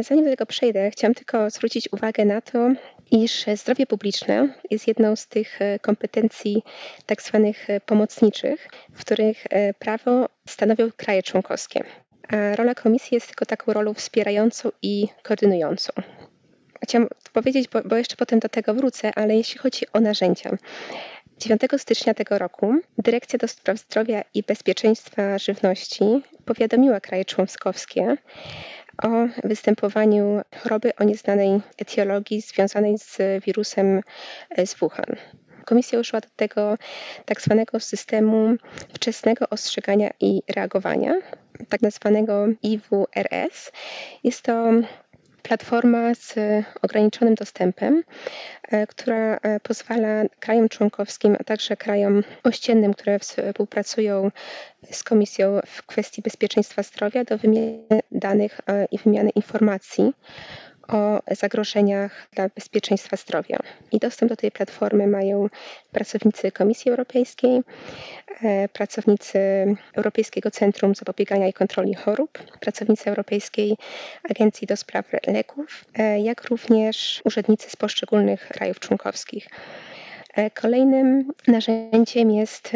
Zanim 0.01 0.25
do 0.25 0.31
tego 0.31 0.47
przejdę, 0.47 0.91
chciałam 0.91 1.15
tylko 1.15 1.51
zwrócić 1.51 1.89
uwagę 1.93 2.25
na 2.25 2.41
to, 2.41 2.71
iż 3.11 3.45
zdrowie 3.55 3.87
publiczne 3.87 4.55
jest 4.71 4.89
jedną 4.89 5.17
z 5.17 5.27
tych 5.27 5.63
e, 5.63 5.79
kompetencji 5.79 6.63
tak 7.07 7.23
zwanych 7.23 7.71
e, 7.71 7.81
pomocniczych, 7.81 8.69
w 8.93 9.01
których 9.01 9.45
e, 9.51 9.75
prawo 9.75 10.29
stanowią 10.49 10.91
kraje 10.97 11.23
członkowskie. 11.23 11.85
A 12.29 12.57
rola 12.57 12.75
komisji 12.75 13.15
jest 13.15 13.27
tylko 13.27 13.47
taką 13.47 13.73
rolą 13.73 13.95
wspierającą 13.95 14.71
i 14.83 15.09
koordynującą. 15.23 15.93
Chciałam 16.85 17.09
powiedzieć, 17.33 17.69
bo, 17.69 17.83
bo 17.83 17.97
jeszcze 17.97 18.17
potem 18.17 18.39
do 18.39 18.49
tego 18.49 18.75
wrócę, 18.75 19.13
ale 19.15 19.37
jeśli 19.37 19.59
chodzi 19.59 19.87
o 19.93 20.01
narzędzia, 20.01 20.51
9 21.39 21.61
stycznia 21.79 22.15
tego 22.15 22.39
roku 22.39 22.75
Dyrekcja 22.99 23.39
do 23.39 23.49
Spraw 23.49 23.79
Zdrowia 23.79 24.23
i 24.35 24.43
Bezpieczeństwa 24.43 25.39
Żywności 25.39 26.05
powiadomiła 26.45 27.01
kraje 27.01 27.25
członkowskie 27.25 28.17
o 29.03 29.09
występowaniu 29.45 30.41
choroby 30.63 30.97
o 30.97 31.05
nieznanej 31.05 31.61
etiologii 31.79 32.41
związanej 32.41 32.99
z 32.99 33.45
wirusem 33.45 34.01
z 34.65 34.75
Wuhan. 34.75 35.17
Komisja 35.65 35.99
użyła 36.01 36.21
do 36.21 36.29
tego 36.37 36.79
tak 37.25 37.41
zwanego 37.43 37.81
systemu 37.81 38.57
wczesnego 38.95 39.49
ostrzegania 39.51 40.11
i 40.21 40.43
reagowania, 40.57 41.15
tak 41.69 41.83
nazwanego 41.83 42.47
IWRS. 42.63 43.73
Jest 44.25 44.43
to 44.43 44.73
platforma 45.49 46.15
z 46.15 46.35
ograniczonym 46.83 47.35
dostępem, 47.35 48.03
e, 48.69 48.87
która 48.87 49.37
e, 49.37 49.61
pozwala 49.61 50.23
krajom 50.41 50.69
członkowskim, 50.69 51.37
a 51.41 51.45
także 51.45 51.77
krajom 51.77 52.23
ościennym, 52.45 52.95
które 52.95 53.19
współpracują 53.19 54.31
z 54.91 55.03
Komisją 55.03 55.61
w 55.67 55.83
kwestii 55.83 56.23
bezpieczeństwa 56.23 56.83
zdrowia 56.83 57.25
do 57.25 57.39
wymiany 57.39 58.01
danych 58.13 58.61
e, 58.67 58.87
i 58.91 58.99
wymiany 58.99 59.31
informacji 59.31 60.13
o 60.89 61.23
zagrożeniach 61.31 62.29
dla 62.35 62.49
bezpieczeństwa 62.49 63.17
zdrowia. 63.17 63.59
I 63.93 63.99
dostęp 63.99 64.29
do 64.29 64.37
tej 64.37 64.51
platformy 64.51 65.07
mają 65.07 65.49
pracownicy 65.93 66.53
Komisji 66.53 66.91
Europejskiej, 66.91 67.61
e, 68.43 68.69
pracownicy 68.69 69.39
Europejskiego 69.95 70.51
Centrum 70.51 70.95
Zapobiegania 70.95 71.49
i 71.49 71.53
Kontroli 71.53 71.95
Chorób, 71.95 72.39
pracownicy 72.61 73.11
Europejskiej 73.11 73.77
Agencji 74.31 74.67
do 74.67 74.77
Spraw 74.77 75.07
Leków, 75.27 75.85
e, 75.95 76.21
jak 76.21 76.45
również 76.45 77.23
urzędnicy 77.25 77.71
z 77.71 77.77
poszczególnych 77.77 78.49
krajów 78.49 78.81
członkowskich. 78.81 79.49
E, 80.35 80.51
kolejnym 80.51 81.33
narzędziem 81.47 82.31
jest 82.31 82.73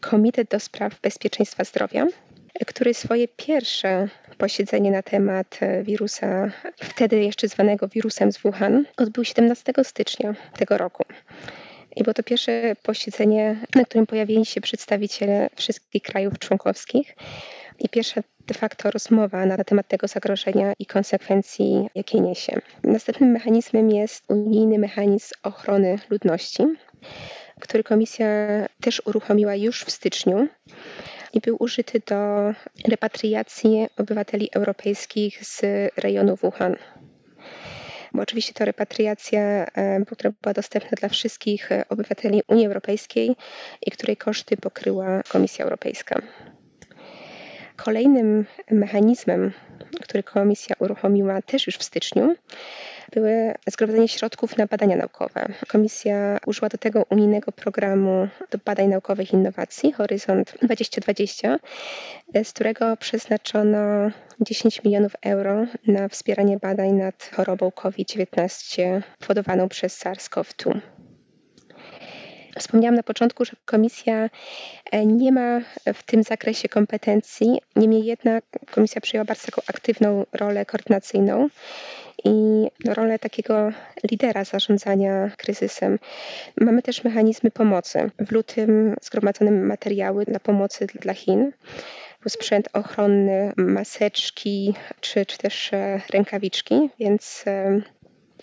Komitet 0.00 0.48
do 0.48 0.60
Spraw 0.60 1.00
Bezpieczeństwa 1.00 1.64
Zdrowia, 1.64 2.06
który 2.66 2.94
swoje 2.94 3.28
pierwsze 3.28 4.08
posiedzenie 4.38 4.90
na 4.90 5.02
temat 5.02 5.58
e, 5.60 5.82
wirusa, 5.82 6.50
wtedy 6.76 7.24
jeszcze 7.24 7.48
zwanego 7.48 7.88
wirusem 7.88 8.32
z 8.32 8.38
Wuhan, 8.38 8.84
odbył 8.96 9.24
17 9.24 9.72
stycznia 9.82 10.34
tego 10.58 10.78
roku. 10.78 11.04
I 11.96 12.02
było 12.02 12.14
to 12.14 12.22
pierwsze 12.22 12.76
posiedzenie, 12.82 13.56
na 13.74 13.84
którym 13.84 14.06
pojawili 14.06 14.46
się 14.46 14.60
przedstawiciele 14.60 15.50
wszystkich 15.56 16.02
krajów 16.02 16.38
członkowskich 16.38 17.16
i 17.78 17.88
pierwsza 17.88 18.20
de 18.46 18.54
facto 18.54 18.90
rozmowa 18.90 19.46
na 19.46 19.64
temat 19.64 19.88
tego 19.88 20.08
zagrożenia 20.08 20.72
i 20.78 20.86
konsekwencji, 20.86 21.88
jakie 21.94 22.20
niesie. 22.20 22.60
Następnym 22.84 23.30
mechanizmem 23.30 23.90
jest 23.90 24.24
unijny 24.28 24.78
mechanizm 24.78 25.34
ochrony 25.42 25.98
ludności, 26.10 26.62
który 27.60 27.84
komisja 27.84 28.26
też 28.80 29.02
uruchomiła 29.04 29.54
już 29.54 29.84
w 29.84 29.90
styczniu 29.90 30.48
i 31.34 31.40
był 31.40 31.56
użyty 31.60 32.02
do 32.06 32.52
repatriacji 32.88 33.86
obywateli 33.98 34.48
europejskich 34.52 35.44
z 35.44 35.60
rejonu 35.96 36.36
Wuhan. 36.36 36.76
Bo 38.12 38.22
oczywiście 38.22 38.52
to 38.52 38.64
repatriacja, 38.64 39.40
e, 39.40 40.04
która 40.06 40.32
była 40.42 40.52
dostępna 40.52 40.90
dla 41.00 41.08
wszystkich 41.08 41.68
obywateli 41.88 42.42
Unii 42.48 42.66
Europejskiej 42.66 43.36
i 43.86 43.90
której 43.90 44.16
koszty 44.16 44.56
pokryła 44.56 45.22
Komisja 45.22 45.64
Europejska. 45.64 46.22
Kolejnym 47.76 48.46
mechanizmem, 48.70 49.52
który 50.02 50.22
Komisja 50.22 50.76
uruchomiła 50.78 51.42
też 51.42 51.66
już 51.66 51.76
w 51.76 51.82
styczniu, 51.82 52.34
były 53.14 53.54
zgromadzenie 53.66 54.08
środków 54.08 54.56
na 54.56 54.66
badania 54.66 54.96
naukowe. 54.96 55.46
Komisja 55.68 56.38
użyła 56.46 56.68
do 56.68 56.78
tego 56.78 57.04
unijnego 57.10 57.52
programu 57.52 58.28
do 58.50 58.58
badań 58.64 58.88
naukowych 58.88 59.32
i 59.32 59.34
innowacji 59.34 59.92
Horyzont 59.92 60.54
2020, 60.62 61.58
z 62.44 62.52
którego 62.52 62.96
przeznaczono 62.96 64.10
10 64.40 64.84
milionów 64.84 65.12
euro 65.22 65.66
na 65.86 66.08
wspieranie 66.08 66.58
badań 66.58 66.92
nad 66.92 67.30
chorobą 67.36 67.70
COVID-19 67.70 69.02
powodowaną 69.18 69.68
przez 69.68 70.04
SARS-CoV-2. 70.04 70.80
Wspomniałam 72.58 72.94
na 72.94 73.02
początku, 73.02 73.44
że 73.44 73.52
komisja 73.64 74.30
e, 74.92 75.06
nie 75.06 75.32
ma 75.32 75.60
w 75.94 76.02
tym 76.02 76.22
zakresie 76.22 76.68
kompetencji, 76.68 77.60
niemniej 77.76 78.04
jednak 78.04 78.44
komisja 78.70 79.00
przyjęła 79.00 79.24
bardzo 79.24 79.46
taką 79.46 79.62
aktywną 79.66 80.26
rolę 80.32 80.66
koordynacyjną 80.66 81.48
i 82.24 82.66
rolę 82.86 83.18
takiego 83.18 83.72
lidera 84.10 84.44
zarządzania 84.44 85.30
kryzysem. 85.36 85.98
Mamy 86.60 86.82
też 86.82 87.04
mechanizmy 87.04 87.50
pomocy. 87.50 88.10
W 88.18 88.32
lutym 88.32 88.96
zgromadzono 89.02 89.50
materiały 89.50 90.24
dla 90.24 90.40
pomocy 90.40 90.86
dla 91.00 91.14
Chin 91.14 91.52
sprzęt 92.28 92.68
ochronny, 92.72 93.52
maseczki 93.56 94.74
czy, 95.00 95.26
czy 95.26 95.38
też 95.38 95.72
e, 95.72 96.00
rękawiczki, 96.12 96.90
więc 96.98 97.44
e, 97.46 97.80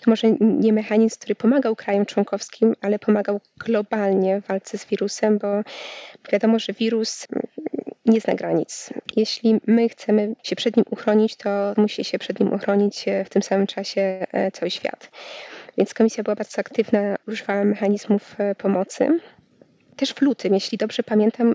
może 0.06 0.32
nie 0.40 0.72
mechanizm, 0.72 1.16
który 1.18 1.34
pomagał 1.34 1.76
krajom 1.76 2.06
członkowskim, 2.06 2.74
ale 2.80 2.98
pomagał 2.98 3.40
globalnie 3.56 4.40
w 4.40 4.46
walce 4.46 4.78
z 4.78 4.86
wirusem, 4.86 5.38
bo 5.38 5.62
wiadomo, 6.32 6.58
że 6.58 6.72
wirus 6.72 7.26
nie 8.06 8.20
zna 8.20 8.34
granic. 8.34 8.90
Jeśli 9.16 9.60
my 9.66 9.88
chcemy 9.88 10.34
się 10.42 10.56
przed 10.56 10.76
nim 10.76 10.84
uchronić, 10.90 11.36
to 11.36 11.74
musi 11.76 12.04
się 12.04 12.18
przed 12.18 12.40
nim 12.40 12.52
uchronić 12.52 13.04
w 13.24 13.28
tym 13.28 13.42
samym 13.42 13.66
czasie 13.66 14.26
e, 14.32 14.50
cały 14.50 14.70
świat. 14.70 15.10
Więc 15.78 15.94
komisja 15.94 16.24
była 16.24 16.36
bardzo 16.36 16.58
aktywna, 16.58 17.16
używała 17.28 17.64
mechanizmów 17.64 18.40
e, 18.40 18.54
pomocy. 18.54 19.20
Też 19.96 20.14
w 20.14 20.22
lutym, 20.22 20.54
jeśli 20.54 20.78
dobrze 20.78 21.02
pamiętam, 21.02 21.54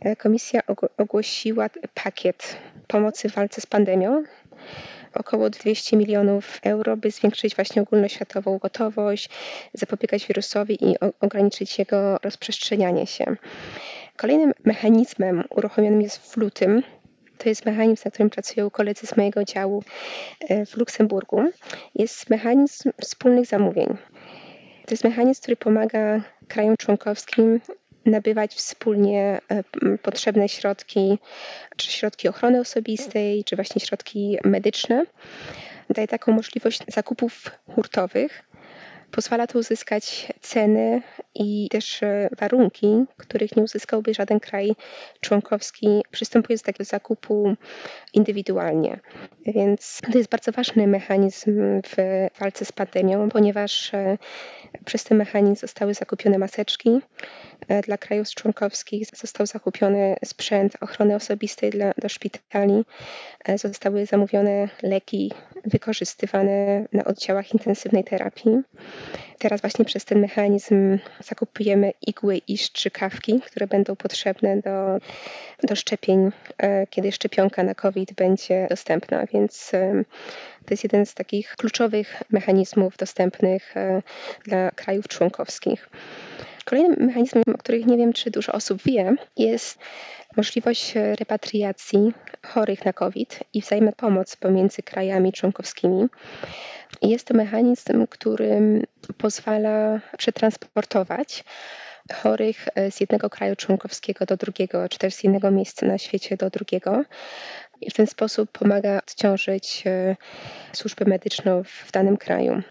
e, 0.00 0.16
komisja 0.16 0.60
ogłosiła 0.98 1.70
pakiet 1.94 2.56
pomocy 2.86 3.28
w 3.28 3.34
walce 3.34 3.60
z 3.60 3.66
pandemią 3.66 4.24
około 5.14 5.50
200 5.50 5.96
milionów 5.96 6.60
euro, 6.62 6.96
by 6.96 7.10
zwiększyć 7.10 7.56
właśnie 7.56 7.82
ogólnoświatową 7.82 8.58
gotowość, 8.58 9.30
zapobiegać 9.74 10.26
wirusowi 10.26 10.84
i 10.84 10.96
ograniczyć 11.20 11.78
jego 11.78 12.18
rozprzestrzenianie 12.22 13.06
się. 13.06 13.36
Kolejnym 14.16 14.52
mechanizmem 14.64 15.44
uruchomionym 15.50 16.02
jest 16.02 16.32
w 16.32 16.36
lutym 16.36 16.82
to 17.38 17.48
jest 17.48 17.66
mechanizm, 17.66 18.02
na 18.04 18.10
którym 18.10 18.30
pracują 18.30 18.70
koledzy 18.70 19.06
z 19.06 19.16
mojego 19.16 19.44
działu 19.44 19.82
e, 20.40 20.66
w 20.66 20.76
Luksemburgu. 20.76 21.42
Jest 21.94 22.30
mechanizm 22.30 22.90
wspólnych 23.00 23.46
zamówień. 23.46 23.86
To 24.86 24.94
jest 24.94 25.04
mechanizm, 25.04 25.42
który 25.42 25.56
pomaga 25.56 26.20
krajom 26.48 26.76
członkowskim 26.76 27.60
nabywać 28.06 28.54
wspólnie 28.54 29.40
e, 29.48 29.64
potrzebne 30.02 30.48
środki, 30.48 31.18
czy 31.76 31.90
środki 31.90 32.28
ochrony 32.28 32.60
osobistej, 32.60 33.44
czy 33.44 33.56
właśnie 33.56 33.80
środki 33.80 34.38
medyczne. 34.44 35.04
Daje 35.90 36.08
taką 36.08 36.32
możliwość 36.32 36.80
zakupów 36.88 37.50
hurtowych. 37.74 38.47
Pozwala 39.10 39.46
to 39.46 39.58
uzyskać 39.58 40.32
ceny 40.40 41.02
i 41.34 41.68
też 41.70 42.02
e, 42.02 42.28
warunki, 42.38 43.04
których 43.16 43.56
nie 43.56 43.62
uzyskałby 43.62 44.14
żaden 44.14 44.40
kraj 44.40 44.70
członkowski, 45.20 46.02
przystępując 46.10 46.62
do 46.62 46.66
takiego 46.66 46.84
zakupu 46.84 47.54
indywidualnie. 48.14 49.00
Więc 49.46 50.00
to 50.12 50.18
jest 50.18 50.30
bardzo 50.30 50.52
ważny 50.52 50.86
mechanizm 50.86 51.52
w 51.82 51.96
walce 52.40 52.64
z 52.64 52.72
pandemią, 52.72 53.28
ponieważ 53.28 53.94
e, 53.94 54.18
przez 54.84 55.04
ten 55.04 55.18
mechanizm 55.18 55.60
zostały 55.60 55.94
zakupione 55.94 56.38
maseczki 56.38 57.00
e, 57.68 57.82
dla 57.82 57.98
krajów 57.98 58.28
członkowskich, 58.28 59.08
został 59.16 59.46
zakupiony 59.46 60.16
sprzęt 60.24 60.76
ochrony 60.80 61.14
osobistej 61.14 61.70
dla, 61.70 61.92
do 61.98 62.08
szpitali, 62.08 62.84
zostały 63.56 64.06
zamówione 64.06 64.68
leki 64.82 65.32
wykorzystywane 65.64 66.84
na 66.92 67.04
oddziałach 67.04 67.52
intensywnej 67.52 68.04
terapii. 68.04 68.62
Teraz 69.38 69.60
właśnie 69.60 69.84
przez 69.84 70.04
ten 70.04 70.20
mechanizm 70.20 70.98
zakupujemy 71.20 71.92
igły 72.06 72.40
i 72.48 72.58
strzykawki, 72.58 73.40
które 73.40 73.66
będą 73.66 73.96
potrzebne 73.96 74.56
do, 74.56 74.98
do 75.62 75.76
szczepień, 75.76 76.30
e, 76.58 76.86
kiedy 76.86 77.12
szczepionka 77.12 77.62
na 77.62 77.74
COVID 77.74 78.12
będzie 78.12 78.66
dostępna, 78.70 79.26
więc 79.32 79.74
e, 79.74 80.04
to 80.66 80.70
jest 80.74 80.84
jeden 80.84 81.06
z 81.06 81.14
takich 81.14 81.56
kluczowych 81.56 82.22
mechanizmów 82.30 82.96
dostępnych 82.96 83.76
e, 83.76 84.02
dla 84.44 84.70
krajów 84.70 85.08
członkowskich. 85.08 85.88
Kolejnym 86.68 87.06
mechanizmem, 87.06 87.44
o 87.54 87.58
których 87.58 87.86
nie 87.86 87.96
wiem, 87.96 88.12
czy 88.12 88.30
dużo 88.30 88.52
osób 88.52 88.82
wie, 88.82 89.14
jest 89.36 89.78
możliwość 90.36 90.94
repatriacji 90.94 92.12
chorych 92.46 92.84
na 92.84 92.92
COVID 92.92 93.40
i 93.54 93.60
wzajemna 93.60 93.92
pomoc 93.92 94.36
pomiędzy 94.36 94.82
krajami 94.82 95.32
członkowskimi. 95.32 96.06
Jest 97.02 97.26
to 97.26 97.34
mechanizm, 97.34 98.06
który 98.06 98.82
pozwala 99.18 100.00
przetransportować 100.18 101.44
chorych 102.14 102.68
z 102.90 103.00
jednego 103.00 103.30
kraju 103.30 103.56
członkowskiego 103.56 104.26
do 104.26 104.36
drugiego, 104.36 104.88
czy 104.88 104.98
też 104.98 105.14
z 105.14 105.24
jednego 105.24 105.50
miejsca 105.50 105.86
na 105.86 105.98
świecie 105.98 106.36
do 106.36 106.50
drugiego. 106.50 107.04
I 107.80 107.90
w 107.90 107.94
ten 107.94 108.06
sposób 108.06 108.50
pomaga 108.52 108.98
odciążyć 108.98 109.82
e, 109.86 110.16
służbę 110.72 111.04
medyczną 111.04 111.62
w 111.64 111.92
danym 111.92 112.16
kraju. 112.16 112.62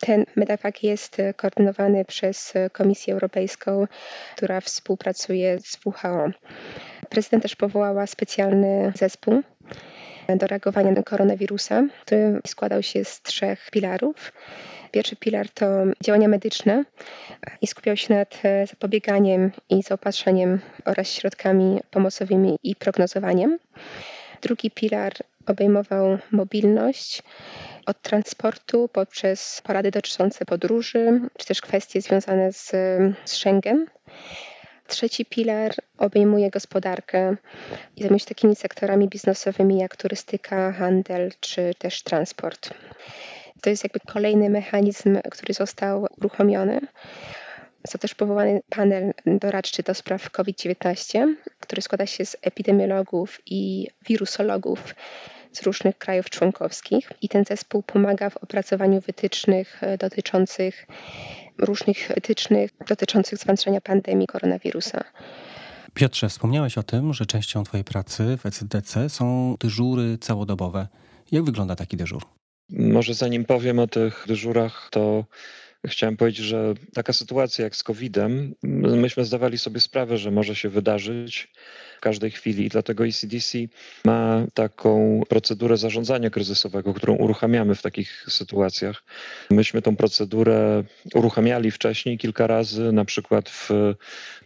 Ten 0.00 0.24
medapak 0.36 0.82
jest 0.82 1.16
koordynowany 1.36 2.04
przez 2.04 2.54
Komisję 2.72 3.14
Europejską, 3.14 3.86
która 4.36 4.60
współpracuje 4.60 5.58
z 5.60 5.78
WHO. 5.86 6.30
Prezydent 7.08 7.42
też 7.42 7.56
powołała 7.56 8.06
specjalny 8.06 8.92
zespół 8.96 9.42
do 10.36 10.46
reagowania 10.46 10.92
na 10.92 11.02
koronawirusa, 11.02 11.82
który 12.02 12.40
składał 12.46 12.82
się 12.82 13.04
z 13.04 13.22
trzech 13.22 13.68
filarów. 13.72 14.32
Pierwszy 14.90 15.16
filar 15.24 15.48
to 15.48 15.66
działania 16.04 16.28
medyczne 16.28 16.84
i 17.62 17.66
skupiał 17.66 17.96
się 17.96 18.14
nad 18.14 18.42
zapobieganiem 18.70 19.52
i 19.70 19.82
zaopatrzeniem 19.82 20.60
oraz 20.84 21.10
środkami 21.12 21.80
pomocowymi 21.90 22.58
i 22.62 22.76
prognozowaniem. 22.76 23.58
Drugi 24.42 24.70
filar 24.74 25.12
obejmował 25.50 26.18
mobilność 26.30 27.22
od 27.86 28.02
transportu 28.02 28.88
poprzez 28.88 29.62
porady 29.64 29.90
dotyczące 29.90 30.44
podróży, 30.44 31.20
czy 31.38 31.46
też 31.46 31.60
kwestie 31.60 32.00
związane 32.00 32.52
z, 32.52 32.70
z 33.24 33.32
Schengen. 33.32 33.86
Trzeci 34.86 35.26
filar 35.34 35.74
obejmuje 35.98 36.50
gospodarkę 36.50 37.36
i 37.96 38.02
zajmuje 38.02 38.20
się 38.20 38.26
takimi 38.26 38.56
sektorami 38.56 39.08
biznesowymi 39.08 39.78
jak 39.78 39.96
turystyka, 39.96 40.72
handel 40.72 41.30
czy 41.40 41.72
też 41.78 42.02
transport. 42.02 42.74
To 43.60 43.70
jest 43.70 43.84
jakby 43.84 44.00
kolejny 44.00 44.50
mechanizm, 44.50 45.18
który 45.30 45.54
został 45.54 46.06
uruchomiony. 46.18 46.80
Został 47.84 47.98
też 48.00 48.14
powołany 48.14 48.60
panel 48.70 49.12
doradczy 49.26 49.82
do 49.82 49.94
spraw 49.94 50.30
COVID-19, 50.30 51.34
który 51.60 51.82
składa 51.82 52.06
się 52.06 52.24
z 52.24 52.36
epidemiologów 52.42 53.40
i 53.46 53.88
wirusologów 54.08 54.94
z 55.52 55.62
różnych 55.62 55.98
krajów 55.98 56.30
członkowskich 56.30 57.12
i 57.22 57.28
ten 57.28 57.44
zespół 57.44 57.82
pomaga 57.82 58.30
w 58.30 58.36
opracowaniu 58.36 59.00
wytycznych 59.00 59.82
e, 59.82 59.98
dotyczących 59.98 60.86
różnych 61.58 62.10
wytycznych 62.14 62.70
dotyczących 62.88 63.38
zwalczania 63.38 63.80
pandemii 63.80 64.26
koronawirusa. 64.26 65.04
Piotrze, 65.94 66.28
wspomniałeś 66.28 66.78
o 66.78 66.82
tym, 66.82 67.14
że 67.14 67.26
częścią 67.26 67.64
Twojej 67.64 67.84
pracy 67.84 68.36
w 68.36 68.46
ECDC 68.46 69.08
są 69.08 69.56
dyżury 69.60 70.18
całodobowe. 70.18 70.88
Jak 71.32 71.44
wygląda 71.44 71.76
taki 71.76 71.96
dyżur? 71.96 72.22
Może 72.70 73.14
zanim 73.14 73.44
powiem 73.44 73.78
o 73.78 73.86
tych 73.86 74.24
dyżurach, 74.28 74.88
to 74.90 75.24
chciałem 75.86 76.16
powiedzieć, 76.16 76.46
że 76.46 76.74
taka 76.94 77.12
sytuacja 77.12 77.64
jak 77.64 77.76
z 77.76 77.82
COVID-em, 77.82 78.54
myśmy 78.62 79.24
zdawali 79.24 79.58
sobie 79.58 79.80
sprawę, 79.80 80.18
że 80.18 80.30
może 80.30 80.54
się 80.54 80.68
wydarzyć 80.68 81.48
w 81.98 82.00
każdej 82.00 82.30
chwili 82.30 82.64
i 82.64 82.68
dlatego 82.68 83.06
ECDC 83.06 83.58
ma 84.04 84.46
taką 84.54 85.22
procedurę 85.28 85.76
zarządzania 85.76 86.30
kryzysowego, 86.30 86.94
którą 86.94 87.14
uruchamiamy 87.14 87.74
w 87.74 87.82
takich 87.82 88.26
sytuacjach. 88.28 89.02
Myśmy 89.50 89.82
tą 89.82 89.96
procedurę 89.96 90.84
uruchamiali 91.14 91.70
wcześniej 91.70 92.18
kilka 92.18 92.46
razy, 92.46 92.92
na 92.92 93.04
przykład 93.04 93.50
w 93.50 93.70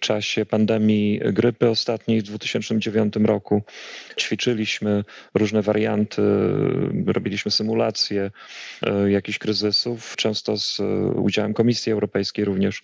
czasie 0.00 0.46
pandemii 0.46 1.20
grypy 1.24 1.68
ostatniej 1.68 2.20
w 2.20 2.22
2009 2.22 3.14
roku. 3.16 3.62
Ćwiczyliśmy 4.16 5.04
różne 5.34 5.62
warianty, 5.62 6.22
robiliśmy 7.06 7.50
symulacje 7.50 8.30
e, 8.82 9.10
jakichś 9.10 9.38
kryzysów, 9.38 10.16
często 10.16 10.56
z 10.56 10.80
udziałem 11.16 11.54
Komisji 11.54 11.92
Europejskiej 11.92 12.44
również. 12.44 12.82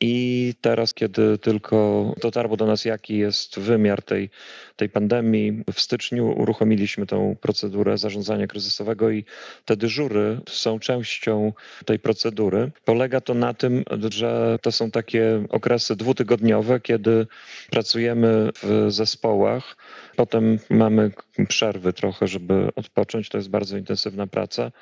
I 0.00 0.54
teraz, 0.60 0.94
kiedy 0.94 1.38
tylko 1.38 2.14
dotarło 2.22 2.56
do 2.56 2.66
nas, 2.66 2.84
jaki 2.84 3.18
jest 3.18 3.58
wymiar 3.58 3.99
czwartej 4.00 4.30
tej 4.76 4.88
pandemii. 4.88 5.64
W 5.72 5.80
styczniu 5.80 6.32
uruchomiliśmy 6.38 7.06
tą 7.06 7.36
procedurę 7.40 7.98
zarządzania 7.98 8.46
kryzysowego 8.46 9.10
i 9.10 9.24
te 9.64 9.76
dyżury 9.76 10.40
są 10.48 10.78
częścią 10.78 11.52
tej 11.84 11.98
procedury. 11.98 12.70
Polega 12.84 13.20
to 13.20 13.34
na 13.34 13.54
tym, 13.54 13.84
że 14.10 14.58
to 14.62 14.72
są 14.72 14.90
takie 14.90 15.44
okresy 15.48 15.96
dwutygodniowe, 15.96 16.80
kiedy 16.80 17.26
pracujemy 17.70 18.50
w 18.62 18.86
zespołach. 18.88 19.76
Potem 20.16 20.58
mamy 20.70 21.10
przerwy 21.48 21.92
trochę, 21.92 22.28
żeby 22.28 22.68
odpocząć. 22.76 23.28
To 23.28 23.38
jest 23.38 23.50
bardzo 23.50 23.76
intensywna 23.76 24.26
praca. 24.26 24.72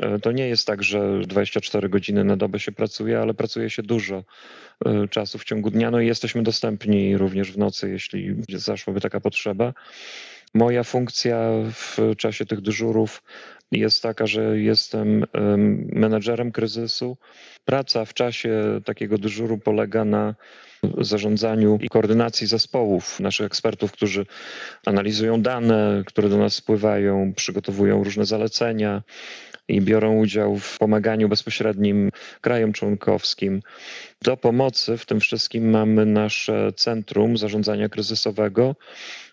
E, 0.00 0.18
to 0.18 0.32
nie 0.32 0.48
jest 0.48 0.66
tak, 0.66 0.82
że 0.82 1.20
24 1.26 1.88
godziny 1.88 2.24
na 2.24 2.36
dobę 2.36 2.60
się 2.60 2.72
pracuje, 2.72 3.20
ale 3.20 3.34
pracuje 3.34 3.70
się 3.70 3.82
dużo 3.82 4.24
e, 4.84 5.08
czasu 5.08 5.38
w 5.38 5.44
ciągu 5.44 5.70
dnia. 5.70 5.90
No 5.90 6.00
i 6.00 6.06
jesteśmy 6.06 6.42
dostępni 6.42 7.16
również 7.16 7.52
w 7.52 7.58
nocy, 7.58 7.90
jeśli 7.90 8.36
zaszłaby 8.48 9.00
taka 9.00 9.20
potrzeba. 9.20 9.72
Moja 10.54 10.84
funkcja 10.84 11.50
w 11.72 12.16
czasie 12.16 12.46
tych 12.46 12.60
dyżurów 12.60 13.22
jest 13.72 14.02
taka, 14.02 14.26
że 14.26 14.58
jestem 14.58 15.24
menedżerem 15.92 16.52
kryzysu. 16.52 17.16
Praca 17.64 18.04
w 18.04 18.14
czasie 18.14 18.80
takiego 18.84 19.18
dyżuru 19.18 19.58
polega 19.58 20.04
na 20.04 20.34
zarządzaniu 20.98 21.78
i 21.82 21.88
koordynacji 21.88 22.46
zespołów, 22.46 23.20
naszych 23.20 23.46
ekspertów, 23.46 23.92
którzy 23.92 24.26
analizują 24.86 25.42
dane, 25.42 26.02
które 26.06 26.28
do 26.28 26.38
nas 26.38 26.54
spływają, 26.54 27.32
przygotowują 27.36 28.04
różne 28.04 28.24
zalecenia 28.24 29.02
i 29.68 29.80
biorą 29.80 30.18
udział 30.18 30.58
w 30.58 30.78
pomaganiu 30.78 31.28
bezpośrednim 31.28 32.10
krajom 32.40 32.72
członkowskim. 32.72 33.62
Do 34.22 34.36
pomocy 34.36 34.96
w 34.96 35.06
tym 35.06 35.20
wszystkim 35.20 35.70
mamy 35.70 36.06
nasze 36.06 36.72
Centrum 36.76 37.36
Zarządzania 37.36 37.88
Kryzysowego. 37.88 38.76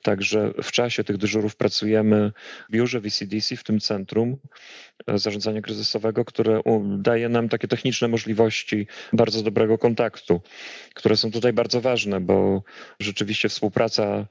Także 0.04 0.54
w 0.64 0.72
czasie 0.72 1.04
tych 1.04 1.18
dyżurów 1.18 1.56
pracujemy 1.56 2.32
w 2.70 2.72
biurze 2.72 3.00
VCDC, 3.02 3.56
w 3.56 3.64
tym 3.64 3.80
Centrum 3.80 4.38
Zarządzania 5.08 5.62
Kryzysowego, 5.62 6.26
które 6.26 6.62
daje 6.98 7.30
nam 7.30 7.50
takie 7.50 7.68
techniczne 7.68 8.08
możliwości 8.08 8.88
bardzo 9.14 9.44
dobrego 9.44 9.78
kontaktu, 9.78 10.42
które 10.94 11.18
są 11.18 11.32
tutaj 11.32 11.54
bardzo 11.54 11.82
ważne, 11.82 12.20
bo 12.20 12.64
rzeczywiście 13.00 13.50
współpraca 13.50 14.26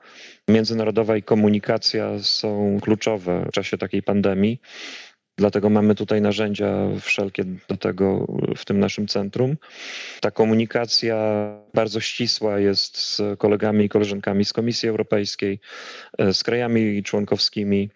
międzynarodowa 0.48 1.16
i 1.16 1.22
komunikacja 1.22 2.18
są 2.18 2.78
kluczowe 2.82 3.44
w 3.48 3.52
czasie 3.52 3.78
takiej 3.78 4.02
pandemii. 4.02 4.60
Dlatego 5.38 5.70
mamy 5.70 5.94
tutaj 5.94 6.20
narzędzia 6.20 6.88
wszelkie 7.00 7.44
do 7.68 7.76
tego 7.76 8.26
w 8.56 8.64
tym 8.64 8.80
naszym 8.80 9.08
centrum. 9.08 9.56
Ta 10.20 10.30
komunikacja 10.30 11.16
bardzo 11.74 12.00
ścisła 12.00 12.58
jest 12.58 12.98
z 12.98 13.20
kolegami 13.38 13.84
i 13.84 13.88
koleżankami 13.88 14.44
z 14.44 14.52
Komisji 14.52 14.88
Europejskiej, 14.88 15.60
e, 16.18 16.34
z 16.34 16.42
krajami 16.44 17.02
członkowskimi, 17.02 17.90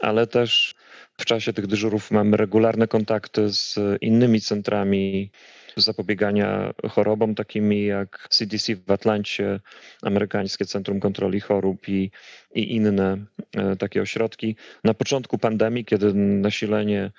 ale 0.00 0.26
też 0.26 0.74
w 1.18 1.24
czasie 1.24 1.52
tych 1.52 1.66
dyżurów 1.66 2.10
mamy 2.10 2.36
regularne 2.36 2.88
kontakty 2.88 3.48
z 3.52 3.78
innymi 4.00 4.40
centrami 4.40 5.30
zapobiegania 5.80 6.72
chorobom, 6.90 7.34
takimi 7.34 7.84
jak 7.84 8.26
CDC 8.30 8.76
w 8.76 8.90
Atlancie, 8.90 9.60
Amerykańskie 10.02 10.64
Centrum 10.64 11.00
Kontroli 11.00 11.40
Chorób 11.40 11.88
i, 11.88 12.10
i 12.54 12.74
inne 12.74 13.18
e, 13.56 13.76
takie 13.76 14.02
ośrodki. 14.02 14.56
Na 14.84 14.94
początku 14.94 15.38
pandemii, 15.38 15.84
kiedy 15.84 16.14
nasilenie 16.14 17.10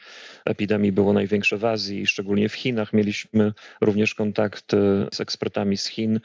epidemii 0.45 0.91
było 0.91 1.13
największe 1.13 1.58
w 1.58 1.65
Azji, 1.65 2.08
szczególnie 2.08 2.50
w 2.50 2.54
Chinach, 2.54 2.93
mieliśmy 2.93 3.54
również 3.82 4.15
kontakty 4.15 4.78
z 5.13 5.21
ekspertami 5.21 5.78
z 5.78 5.86
Chin, 5.86 6.19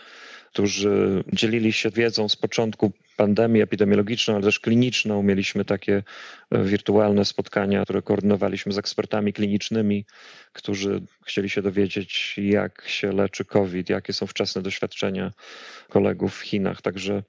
którzy 0.53 1.25
dzielili 1.33 1.73
się 1.73 1.91
wiedzą 1.91 2.29
z 2.29 2.37
początku 2.37 2.93
pandemii 3.17 3.63
epidemiologiczną, 3.63 4.35
ale 4.35 4.43
też 4.43 4.61
kliniczną. 4.61 5.23
Mieliśmy 5.23 5.65
takie 5.65 6.03
e, 6.51 6.65
wirtualne 6.65 7.25
spotkania, 7.25 7.83
które 7.83 8.03
koordynowaliśmy 8.03 8.73
z 8.73 8.79
ekspertami 8.79 9.33
klinicznymi, 9.33 10.05
którzy 10.53 11.03
chcieli 11.27 11.51
się 11.51 11.63
dowiedzieć, 11.63 12.35
jak 12.39 12.85
się 12.87 13.13
leczy 13.13 13.45
COVID, 13.45 13.91
jakie 13.91 14.13
są 14.13 14.27
wczesne 14.27 14.63
doświadczenia 14.63 15.33
kolegów 15.89 16.39
w 16.39 16.41
Chinach. 16.41 16.83
Także 16.83 17.23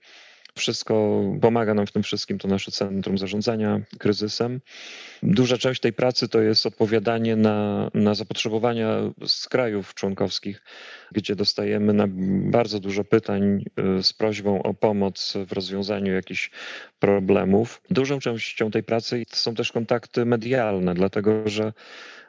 wszystko 0.58 1.24
pomaga 1.42 1.74
nam 1.74 1.88
w 1.88 1.92
tym 1.92 2.04
wszystkim 2.04 2.38
to 2.38 2.48
nasze 2.48 2.72
Centrum 2.72 3.18
Zarządzania 3.18 3.82
Kryzysem. 4.00 4.60
Duża 5.24 5.58
część 5.58 5.82
tej 5.82 5.94
pracy 5.94 6.28
to 6.28 6.42
jest 6.42 6.66
odpowiadanie 6.66 7.36
na, 7.36 7.90
na 7.94 8.16
zapotrzebowania 8.16 8.88
z 9.28 9.48
krajów 9.48 9.94
członkowskich, 9.94 10.62
gdzie 11.12 11.36
dostajemy 11.36 11.94
na 11.94 12.06
bardzo 12.52 12.80
dużo 12.80 13.04
pytań 13.04 13.64
y, 14.00 14.04
z 14.04 14.14
prośbą 14.14 14.64
o 14.64 14.74
pomoc 14.74 15.34
w 15.48 15.52
rozwiązaniu 15.52 16.14
jakichś 16.14 16.52
problemów. 17.00 17.82
Dużą 17.90 18.20
częścią 18.20 18.72
tej 18.72 18.84
pracy 18.84 19.24
są 19.34 19.56
też 19.56 19.72
kontakty 19.72 20.26
medialne, 20.26 20.94
dlatego 20.94 21.32
że 21.46 21.74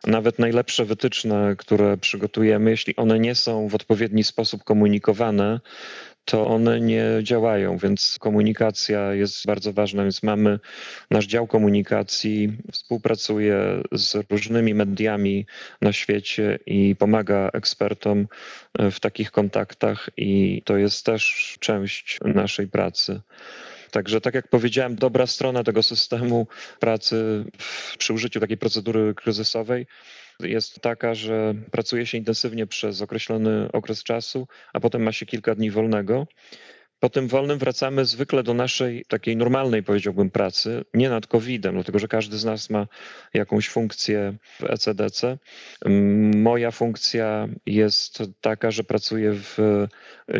nawet 0.07 0.39
najlepsze 0.39 0.85
wytyczne, 0.85 1.55
które 1.59 1.97
przygotujemy, 1.97 2.71
jeśli 2.71 2.97
one 2.97 3.19
nie 3.19 3.35
są 3.35 3.69
w 3.69 3.75
odpowiedni 3.75 4.25
sposób 4.25 4.65
komunikowane, 4.65 5.61
to 6.29 6.47
one 6.47 6.81
nie 6.81 7.05
działają, 7.23 7.77
więc 7.77 8.17
komunikacja 8.21 9.15
jest 9.15 9.47
bardzo 9.47 9.73
ważna, 9.73 10.03
więc 10.03 10.23
mamy 10.23 10.59
nasz 11.11 11.27
dział 11.27 11.47
komunikacji, 11.47 12.53
współpracuje 12.73 13.83
z 13.93 14.31
różnymi 14.31 14.75
mediami 14.75 15.47
na 15.83 15.93
świecie 15.93 16.59
i 16.67 16.97
pomaga 16.97 17.51
ekspertom 17.53 18.29
w 18.91 19.01
takich 19.01 19.31
kontaktach 19.31 20.11
i 20.17 20.63
to 20.65 20.77
jest 20.77 21.07
też 21.07 21.57
część 21.61 22.19
naszej 22.25 22.69
pracy. 22.69 23.21
Także, 23.91 24.21
tak 24.21 24.35
jak 24.35 24.49
powiedziałem, 24.49 24.97
dobra 24.97 25.27
strona 25.27 25.65
tego 25.65 25.83
systemu 25.83 26.47
pracy 26.81 27.45
przy 27.99 28.13
użyciu 28.13 28.41
takiej 28.41 28.57
procedury 28.57 29.15
kryzysowej 29.15 29.87
jest 30.41 30.81
taka, 30.81 31.15
że 31.15 31.55
pracuje 31.71 32.07
się 32.07 32.19
intensywnie 32.19 32.67
przez 32.67 33.03
określony 33.03 33.69
okres 33.73 34.03
czasu, 34.03 34.49
a 34.73 34.81
potem 34.81 35.03
ma 35.03 35.13
się 35.13 35.27
kilka 35.27 35.55
dni 35.55 35.71
wolnego. 35.71 36.27
Po 37.01 37.11
tym 37.11 37.29
wolnym 37.29 37.59
wracamy 37.59 38.05
zwykle 38.05 38.43
do 38.43 38.55
naszej 38.55 39.05
takiej 39.09 39.37
normalnej, 39.37 39.83
powiedziałbym, 39.83 40.31
pracy, 40.31 40.85
nie 40.95 41.11
nad 41.11 41.27
COVID-em, 41.27 41.75
dlatego 41.75 41.99
że 41.99 42.09
każdy 42.09 42.39
z 42.39 42.45
nas 42.45 42.71
ma 42.71 42.87
jakąś 43.35 43.69
funkcję 43.69 44.35
w 44.61 44.65
ECDC. 44.65 45.39
Moja 46.35 46.71
funkcja 46.71 47.49
jest 47.67 48.23
taka, 48.41 48.71
że 48.71 48.85
pracuję 48.85 49.33
w 49.35 49.87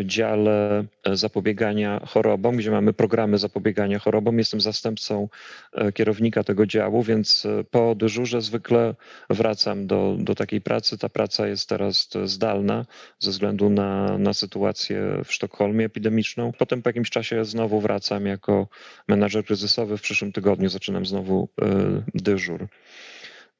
dziale 0.03 0.85
zapobiegania 1.13 2.01
chorobom, 2.07 2.57
gdzie 2.57 2.71
mamy 2.71 2.93
programy 2.93 3.37
zapobiegania 3.37 3.99
chorobom. 3.99 4.37
Jestem 4.37 4.61
zastępcą 4.61 5.29
e, 5.73 5.91
kierownika 5.91 6.43
tego 6.43 6.65
działu, 6.65 7.03
więc 7.03 7.45
e, 7.45 7.63
po 7.63 7.95
dyżurze 7.95 8.41
zwykle 8.41 8.95
wracam 9.29 9.87
do, 9.87 10.15
do 10.19 10.35
takiej 10.35 10.61
pracy. 10.61 10.97
Ta 10.97 11.09
praca 11.09 11.47
jest 11.47 11.69
teraz 11.69 12.09
zdalna 12.23 12.85
ze 13.19 13.31
względu 13.31 13.69
na, 13.69 14.17
na 14.17 14.33
sytuację 14.33 15.21
w 15.25 15.33
Sztokholmie 15.33 15.85
epidemiczną. 15.85 16.48
Potem 16.57 16.81
po 16.81 16.89
jakimś 16.89 17.09
czasie 17.09 17.45
znowu 17.45 17.81
wracam 17.81 18.25
jako 18.25 18.67
menadżer 19.07 19.45
kryzysowy. 19.45 19.97
W 19.97 20.01
przyszłym 20.01 20.31
tygodniu 20.31 20.69
zaczynam 20.69 21.05
znowu 21.05 21.49
e, 21.61 21.65
dyżur. 22.13 22.67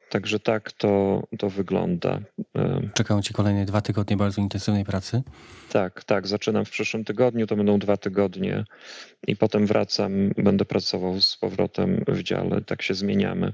Także 0.10 0.40
tak 0.40 0.72
to, 0.72 1.24
to 1.40 1.50
wygląda. 1.50 2.20
Czekają 2.94 3.22
Ci 3.22 3.34
kolejne 3.34 3.66
dwa 3.66 3.82
tygodnie 3.82 4.18
bardzo 4.18 4.42
intensywnej 4.42 4.86
pracy? 4.86 5.22
Tak, 5.72 6.04
tak. 6.04 6.28
Zaczynam 6.28 6.66
w 6.66 6.70
przyszłym 6.70 7.04
tygodniu, 7.06 7.48
to 7.48 7.56
będą 7.56 7.80
dwa 7.80 7.98
tygodnie 7.98 8.64
i 9.28 9.36
potem 9.36 9.66
wracam, 9.66 10.30
będę 10.38 10.66
pracował 10.66 11.22
z 11.22 11.38
powrotem 11.38 12.04
w 12.08 12.24
dziale, 12.24 12.62
tak 12.62 12.82
się 12.82 12.94
zmieniamy. 12.94 13.54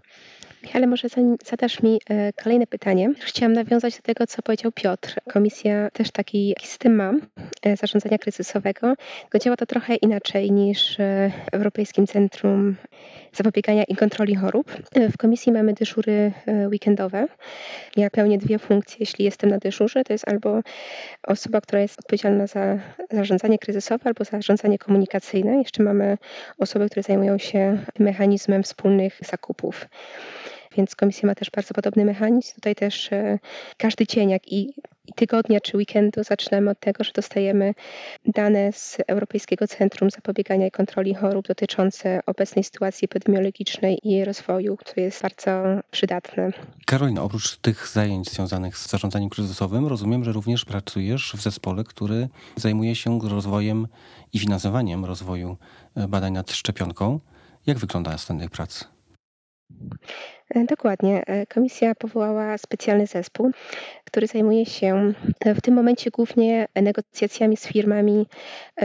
Ale 0.74 0.88
może 0.88 1.08
zadasz 1.46 1.84
mi 1.84 2.00
e, 2.10 2.34
kolejne 2.34 2.68
pytanie, 2.68 3.14
chciałam 3.20 3.54
nawiązać 3.54 3.96
do 3.96 4.02
tego, 4.02 4.28
co 4.28 4.42
powiedział 4.42 4.72
Piotr. 4.72 5.16
Komisja 5.34 5.90
też 5.90 6.12
taki 6.12 6.56
system 6.62 6.96
ma 6.96 7.14
e, 7.64 7.78
zarządzania 7.78 8.18
kryzysowego, 8.18 8.96
tylko 9.22 9.40
działa 9.40 9.58
to 9.58 9.66
trochę 9.66 9.96
inaczej 9.96 10.52
niż 10.52 11.00
e, 11.00 11.32
w 11.52 11.54
Europejskim 11.54 12.08
Centrum 12.08 12.76
Zapobiegania 13.34 13.84
i 13.84 13.96
Kontroli 13.96 14.36
Chorób. 14.36 14.72
W 15.12 15.18
komisji 15.18 15.52
mamy 15.52 15.74
dyżury 15.74 16.32
weekendowe. 16.72 17.28
Ja 17.98 18.10
pełnię 18.10 18.38
dwie 18.38 18.60
funkcje, 18.60 18.98
jeśli 19.00 19.26
jestem 19.26 19.50
na 19.50 19.58
dyżurze. 19.58 20.04
To 20.04 20.14
jest 20.14 20.28
albo 20.28 20.60
osoba, 21.24 21.62
która 21.62 21.82
jest 21.82 22.00
odpowiedzialna 22.00 22.48
za 22.48 22.78
zarządzanie 23.12 23.60
kryzysowe, 23.60 24.04
albo 24.06 24.24
zarządzanie 24.24 24.78
komunikacyjne. 24.78 25.58
Jeszcze 25.58 25.84
mamy 25.84 26.18
osoby, 26.58 26.90
które 26.90 27.04
zajmują 27.04 27.38
się 27.38 27.78
mechanizmem 28.00 28.64
wspólnych 28.64 29.20
zakupów. 29.22 29.88
Więc 30.78 30.96
komisja 30.96 31.28
ma 31.28 31.36
też 31.36 31.52
bardzo 31.52 31.74
podobny 31.74 32.06
mechanizm. 32.06 32.56
Tutaj 32.56 32.76
też 32.76 33.14
e, 33.14 33.40
każdy 33.78 34.08
dzień, 34.08 34.30
jak 34.30 34.52
i 34.52 34.74
tygodnia 35.16 35.60
czy 35.60 35.78
weekendu 35.78 36.24
zaczynamy 36.24 36.72
od 36.72 36.80
tego, 36.80 37.04
że 37.04 37.12
dostajemy 37.16 37.74
dane 38.26 38.72
z 38.74 38.98
Europejskiego 39.08 39.68
Centrum 39.68 40.10
Zapobiegania 40.10 40.68
i 40.68 40.72
Kontroli 40.72 41.16
Chorób 41.16 41.48
dotyczące 41.48 42.20
obecnej 42.26 42.64
sytuacji 42.64 43.06
epidemiologicznej 43.06 44.00
i 44.04 44.12
jej 44.12 44.26
rozwoju, 44.26 44.78
co 44.86 45.02
jest 45.02 45.22
bardzo 45.22 45.64
przydatne. 45.92 46.52
Karolina, 46.86 47.24
oprócz 47.24 47.58
tych 47.58 47.88
zajęć 47.88 48.30
związanych 48.30 48.78
z 48.78 48.90
zarządzaniem 48.90 49.30
kryzysowym, 49.30 49.88
rozumiem, 49.88 50.24
że 50.24 50.32
również 50.32 50.66
pracujesz 50.66 51.34
w 51.36 51.42
zespole, 51.42 51.84
który 51.84 52.28
zajmuje 52.56 52.96
się 52.96 53.20
rozwojem 53.30 53.88
i 54.34 54.40
finansowaniem 54.40 55.06
rozwoju 55.06 55.58
e, 55.96 56.08
badań 56.08 56.34
nad 56.34 56.52
szczepionką. 56.52 57.20
Jak 57.66 57.78
wygląda 57.78 58.18
stan 58.18 58.40
tej 58.40 58.50
pracy? 58.50 58.86
E, 60.50 60.66
dokładnie. 60.66 61.24
E, 61.28 61.46
komisja 61.46 61.96
powołała 61.96 62.58
specjalny 62.58 63.08
zespół, 63.08 63.52
który 64.06 64.28
zajmuje 64.28 64.66
się 64.66 65.14
w 65.46 65.62
tym 65.62 65.74
momencie 65.74 66.12
głównie 66.12 66.68
negocjacjami 66.76 67.58
z 67.58 67.68
firmami 67.68 68.28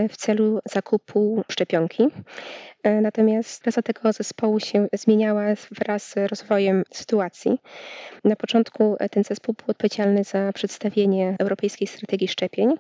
w 0.08 0.16
celu 0.16 0.60
zakupu 0.64 1.44
szczepionki. 1.50 2.08
Natomiast 2.84 3.62
praca 3.62 3.82
tego 3.82 4.12
zespołu 4.12 4.60
się 4.60 4.88
zmieniała 4.92 5.42
wraz 5.70 6.08
z 6.08 6.16
rozwojem 6.16 6.82
sytuacji. 6.92 7.58
Na 8.24 8.36
początku 8.36 8.96
ten 9.10 9.24
zespół 9.24 9.54
był 9.54 9.64
odpowiedzialny 9.68 10.24
za 10.24 10.52
przedstawienie 10.52 11.36
Europejskiej 11.38 11.88
Strategii 11.88 12.28
Szczepień. 12.28 12.74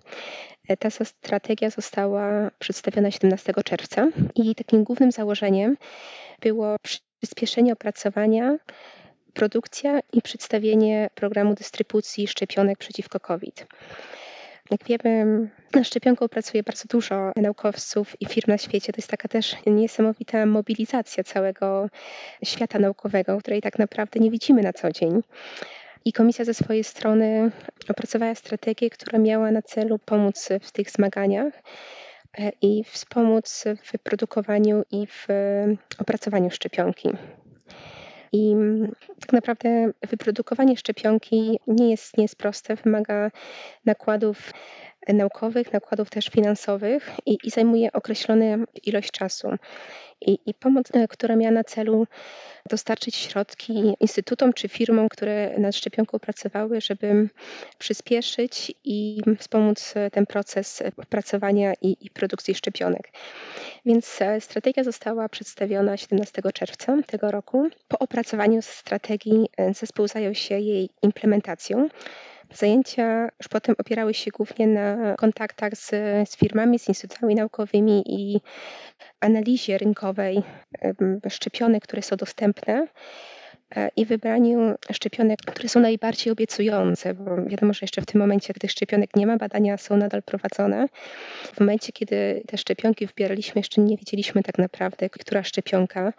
Ta 0.78 0.90
strategia 0.90 1.70
została 1.70 2.50
przedstawiona 2.58 3.10
17 3.10 3.52
czerwca 3.64 4.08
i 4.34 4.54
takim 4.54 4.84
głównym 4.84 5.12
założeniem 5.12 5.76
było 6.40 6.76
przyspieszenie 7.20 7.72
opracowania, 7.72 8.56
produkcja 9.34 10.00
i 10.12 10.22
przedstawienie 10.22 11.10
programu 11.14 11.54
dystrybucji 11.54 12.28
szczepionek 12.28 12.78
przeciwko 12.78 13.20
COVID. 13.20 13.66
Jak 14.70 14.84
wiemy, 14.84 15.48
nad 15.74 15.86
szczepionką 15.86 16.28
pracuje 16.28 16.62
bardzo 16.62 16.84
dużo 16.88 17.32
naukowców 17.36 18.16
i 18.20 18.26
firm 18.26 18.50
na 18.50 18.58
świecie. 18.58 18.92
To 18.92 18.98
jest 18.98 19.10
taka 19.10 19.28
też 19.28 19.56
niesamowita 19.66 20.46
mobilizacja 20.46 21.24
całego 21.24 21.88
świata 22.44 22.78
naukowego, 22.78 23.38
której 23.38 23.62
tak 23.62 23.78
naprawdę 23.78 24.20
nie 24.20 24.30
widzimy 24.30 24.62
na 24.62 24.72
co 24.72 24.90
dzień. 24.90 25.22
I 26.04 26.12
komisja 26.12 26.44
ze 26.44 26.54
swojej 26.54 26.84
strony 26.84 27.50
opracowała 27.88 28.34
strategię, 28.34 28.90
która 28.90 29.18
miała 29.18 29.50
na 29.50 29.62
celu 29.62 29.98
pomóc 29.98 30.48
w 30.62 30.72
tych 30.72 30.90
zmaganiach 30.90 31.52
i 32.62 32.84
wspomóc 32.84 33.64
w 33.82 33.92
wyprodukowaniu 33.92 34.82
i 34.90 35.06
w 35.06 35.26
opracowaniu 35.98 36.50
szczepionki. 36.50 37.08
I 38.32 38.54
tak 39.20 39.32
naprawdę 39.32 39.90
wyprodukowanie 40.08 40.76
szczepionki 40.76 41.60
nie 41.66 41.90
jest, 41.90 42.16
nie 42.18 42.24
jest 42.24 42.36
proste, 42.36 42.76
wymaga 42.76 43.30
nakładów 43.84 44.52
naukowych, 45.08 45.72
nakładów 45.72 46.10
też 46.10 46.28
finansowych 46.28 47.10
i, 47.26 47.38
i 47.44 47.50
zajmuje 47.50 47.92
określoną 47.92 48.64
ilość 48.84 49.10
czasu. 49.10 49.48
I, 50.26 50.38
I, 50.46 50.54
pomoc, 50.54 50.86
e, 50.94 51.08
która 51.08 51.36
miała 51.36 51.52
na 51.52 51.64
celu 51.64 52.06
dostarczyć 52.70 53.16
środki 53.16 53.94
instytutom 54.00 54.52
czy 54.52 54.68
firmom, 54.68 55.08
które 55.08 55.58
nad 55.58 55.76
szczepionką 55.76 56.18
pracowały, 56.18 56.80
żeby 56.80 57.28
przyspieszyć 57.78 58.72
i 58.84 59.20
wspomóc 59.38 59.94
ten 60.12 60.26
proces 60.26 60.82
opracowania 60.96 61.74
i, 61.82 61.96
i 62.00 62.10
produkcji 62.10 62.54
szczepionek. 62.54 63.12
Więc 63.86 64.22
e, 64.22 64.40
strategia 64.40 64.84
została 64.84 65.28
przedstawiona 65.28 65.96
17 65.96 66.42
czerwca 66.54 66.96
tego 67.06 67.30
roku. 67.30 67.68
Po 67.88 67.98
opracowaniu 67.98 68.62
strategii 68.62 69.48
e, 69.56 69.74
zespół 69.74 70.08
zajął 70.08 70.34
się 70.34 70.58
jej 70.58 70.90
implementacją. 71.02 71.88
Zajęcia 72.54 73.28
już 73.38 73.48
potem 73.48 73.74
opierały 73.78 74.14
się 74.14 74.30
głównie 74.30 74.66
na 74.66 75.14
kontaktach 75.16 75.76
z, 75.76 75.88
z 76.30 76.36
firmami, 76.36 76.78
z 76.78 76.88
instytutami 76.88 77.34
naukowymi 77.34 78.04
i 78.06 78.40
analizie 79.20 79.78
rynkowej 79.78 80.42
szczepionek, 81.28 81.82
które 81.82 82.02
są 82.02 82.16
dostępne 82.16 82.86
e, 83.76 83.90
i 83.96 84.06
wybraniu 84.06 84.74
szczepionek, 84.92 85.38
które 85.46 85.68
są 85.68 85.80
najbardziej 85.80 86.32
obiecujące, 86.32 87.14
bo 87.14 87.44
wiadomo, 87.46 87.72
że 87.72 87.78
jeszcze 87.82 88.02
w 88.02 88.06
tym 88.06 88.20
momencie 88.20 88.54
tych 88.54 88.70
szczepionek 88.70 89.16
nie 89.16 89.26
ma, 89.26 89.36
badania 89.36 89.76
są 89.76 89.96
nadal 89.96 90.22
prowadzone. 90.22 90.86
W 91.54 91.60
momencie, 91.60 91.92
kiedy 91.92 92.42
te 92.46 92.58
szczepionki 92.58 93.06
wybieraliśmy, 93.06 93.58
jeszcze 93.58 93.80
nie 93.80 93.96
wiedzieliśmy 93.96 94.42
tak 94.42 94.58
naprawdę, 94.58 95.10
która 95.10 95.42
szczepionka 95.42 96.12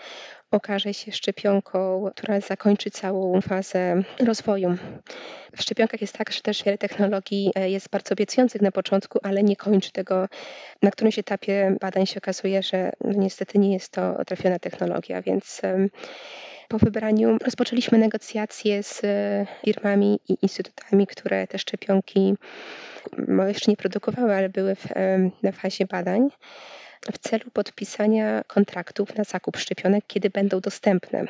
okaże 0.52 0.94
się 0.94 1.12
szczepionką, 1.12 2.10
która 2.16 2.40
zakończy 2.40 2.92
całą 2.92 3.42
fazę 3.42 4.04
rozwoju. 4.26 4.78
W 5.58 5.62
szczepionkach 5.62 6.02
jest 6.02 6.18
tak, 6.18 6.32
że 6.32 6.42
też 6.42 6.64
wiele 6.64 6.78
technologii 6.78 7.52
e, 7.56 7.70
jest 7.70 7.90
bardzo 7.90 8.14
obiecujących 8.14 8.62
na 8.62 8.72
początku, 8.72 9.20
ale 9.24 9.44
nie 9.44 9.56
kończy 9.56 9.92
tego. 9.92 10.28
Na 10.82 10.92
którymś 10.92 11.20
etapie 11.20 11.78
badań 11.82 12.06
się 12.06 12.18
okazuje, 12.18 12.64
że 12.64 12.92
no 13.02 13.14
niestety 13.14 13.60
nie 13.60 13.74
jest 13.74 13.92
to 13.92 14.26
trafiona 14.26 14.60
technologia, 14.60 15.22
więc 15.22 15.62
po 16.72 16.78
wybraniu 16.78 17.38
rozpoczęliśmy 17.46 17.98
negocjacje 17.98 18.84
z 18.84 19.02
e, 19.04 19.46
firmami 19.66 20.20
i 20.30 20.38
instytutami, 20.42 21.08
które 21.08 21.48
te 21.48 21.60
szczepionki 21.60 22.36
jeszcze 23.48 23.72
nie 23.72 23.78
produkowały, 23.78 24.36
ale 24.36 24.50
były 24.50 24.76
w, 24.76 24.88
na 25.44 25.52
fazie 25.52 25.86
badań 25.86 26.30
w 27.14 27.18
celu 27.18 27.52
podpisania 27.54 28.44
kontraktów 28.48 29.16
na 29.16 29.24
zakup 29.24 29.58
szczepionek, 29.58 30.04
kiedy 30.08 30.30
będą 30.30 30.60
dostępne. 30.60 31.26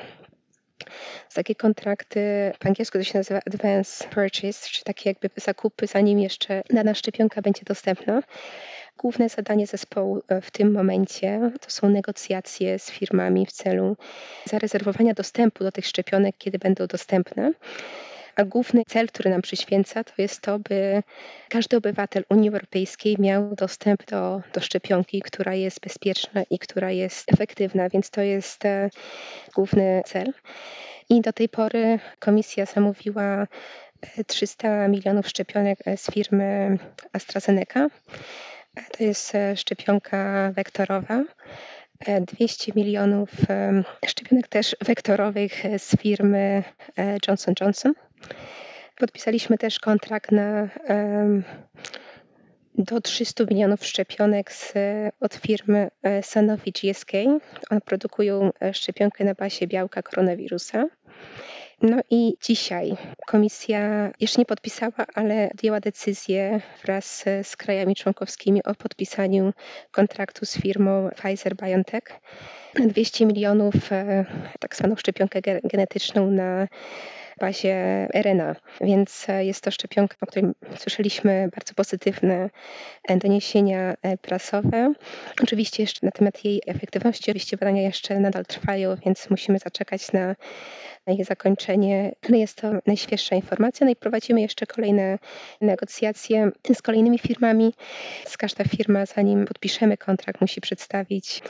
Takie 1.33 1.55
kontrakty 1.55 2.51
po 2.59 2.67
angielsku 2.67 2.97
to 2.97 3.03
się 3.03 3.17
nazywa 3.17 3.39
advance 3.47 4.07
purchase, 4.07 4.69
czy 4.69 4.83
takie 4.83 5.09
jakby 5.09 5.29
zakupy, 5.35 5.87
zanim 5.87 6.19
jeszcze 6.19 6.63
dana 6.69 6.93
szczepionka 6.93 7.41
będzie 7.41 7.61
dostępna. 7.65 8.23
Główne 8.97 9.29
zadanie 9.29 9.67
zespołu 9.67 10.21
e, 10.27 10.41
w 10.41 10.51
tym 10.51 10.73
momencie 10.73 11.51
to 11.61 11.69
są 11.69 11.89
negocjacje 11.89 12.79
z 12.79 12.91
firmami 12.91 13.45
w 13.45 13.51
celu 13.51 13.97
zarezerwowania 14.45 15.13
dostępu 15.13 15.63
do 15.63 15.71
tych 15.71 15.85
szczepionek, 15.85 16.35
kiedy 16.37 16.59
będą 16.59 16.87
dostępne. 16.87 17.51
A 18.35 18.43
główny 18.43 18.83
cel, 18.87 19.07
który 19.07 19.29
nam 19.29 19.41
przyświęca, 19.41 20.03
to 20.03 20.13
jest 20.17 20.41
to, 20.41 20.59
by 20.59 21.03
każdy 21.49 21.77
obywatel 21.77 22.23
Unii 22.29 22.49
Europejskiej 22.49 23.15
miał 23.19 23.55
dostęp 23.55 24.05
do, 24.05 24.41
do 24.53 24.61
szczepionki, 24.61 25.21
która 25.21 25.53
jest 25.53 25.79
bezpieczna 25.79 26.43
i 26.49 26.59
która 26.59 26.91
jest 26.91 27.33
efektywna, 27.33 27.89
więc 27.89 28.09
to 28.09 28.21
jest 28.21 28.65
e, 28.65 28.89
główny 29.55 30.01
cel. 30.05 30.33
I 31.09 31.21
do 31.21 31.33
tej 31.33 31.49
pory 31.49 31.99
komisja 32.19 32.65
zamówiła 32.65 33.47
300 34.27 34.67
e, 34.67 34.89
milionów 34.89 35.27
szczepionek 35.27 35.79
e, 35.85 35.97
z 35.97 36.11
firmy 36.11 36.77
AstraZeneca. 37.13 37.87
To 38.97 39.03
jest 39.03 39.33
szczepionka 39.55 40.51
wektorowa. 40.55 41.23
200 42.21 42.71
milionów 42.75 43.29
szczepionek 44.07 44.47
też 44.47 44.75
wektorowych 44.85 45.63
z 45.77 45.97
firmy 45.97 46.63
Johnson 47.27 47.53
Johnson. 47.61 47.93
Podpisaliśmy 48.97 49.57
też 49.57 49.79
kontrakt 49.79 50.31
na 50.31 50.69
do 52.75 53.01
300 53.01 53.43
milionów 53.43 53.85
szczepionek 53.85 54.51
z, 54.51 54.73
od 55.19 55.33
firmy 55.33 55.89
e, 56.03 56.23
Sanofi 56.23 56.71
GSK. 56.71 57.11
One 57.69 57.81
produkują 57.81 58.51
e, 58.61 58.73
szczepionkę 58.73 59.23
na 59.23 59.33
bazie 59.33 59.67
białka 59.67 60.01
koronawirusa. 60.01 60.85
No 61.81 61.97
i 62.09 62.33
dzisiaj 62.41 62.91
komisja 63.27 64.11
jeszcze 64.19 64.41
nie 64.41 64.45
podpisała, 64.45 65.05
ale 65.13 65.47
podjęła 65.49 65.79
decyzję 65.79 66.61
wraz 66.83 67.25
z 67.43 67.57
krajami 67.57 67.95
członkowskimi 67.95 68.63
o 68.63 68.75
podpisaniu 68.75 69.53
kontraktu 69.91 70.45
z 70.45 70.57
firmą 70.57 71.09
Pfizer 71.15 71.55
BioNTech. 71.55 72.03
200 72.75 73.25
milionów 73.25 73.91
e, 73.91 74.25
tak 74.59 74.75
zwaną 74.75 74.95
szczepionkę 74.95 75.41
genetyczną 75.63 76.31
na 76.31 76.67
bazie 77.39 78.07
RNA, 78.13 78.55
więc 78.81 79.29
e, 79.29 79.45
jest 79.45 79.63
to 79.63 79.71
szczepionka, 79.71 80.15
o 80.21 80.25
której 80.25 80.51
słyszeliśmy 80.77 81.49
bardzo 81.55 81.73
pozytywne 81.73 82.49
e, 83.07 83.17
doniesienia 83.17 83.93
e, 84.01 84.17
prasowe. 84.17 84.93
Oczywiście 85.43 85.83
jeszcze 85.83 86.05
na 86.05 86.11
temat 86.11 86.45
jej 86.45 86.61
efektywności, 86.67 87.31
oczywiście 87.31 87.57
badania 87.57 87.81
jeszcze 87.81 88.19
nadal 88.19 88.45
trwają, 88.45 88.95
więc 89.05 89.29
musimy 89.29 89.59
zaczekać 89.59 90.11
na 90.11 90.35
na 91.07 91.13
jej 91.13 91.23
zakończenie. 91.23 92.15
Jest 92.29 92.57
to 92.61 92.71
najświeższa 92.87 93.35
informacja. 93.35 93.85
No 93.85 93.91
i 93.91 93.95
prowadzimy 93.95 94.41
jeszcze 94.41 94.67
kolejne 94.67 95.19
negocjacje 95.61 96.51
z 96.73 96.81
kolejnymi 96.81 97.19
firmami. 97.19 97.73
Z 98.25 98.37
każda 98.37 98.63
firma, 98.63 99.05
zanim 99.05 99.45
podpiszemy 99.45 99.97
kontrakt, 99.97 100.41
musi 100.41 100.61
przedstawić 100.61 101.41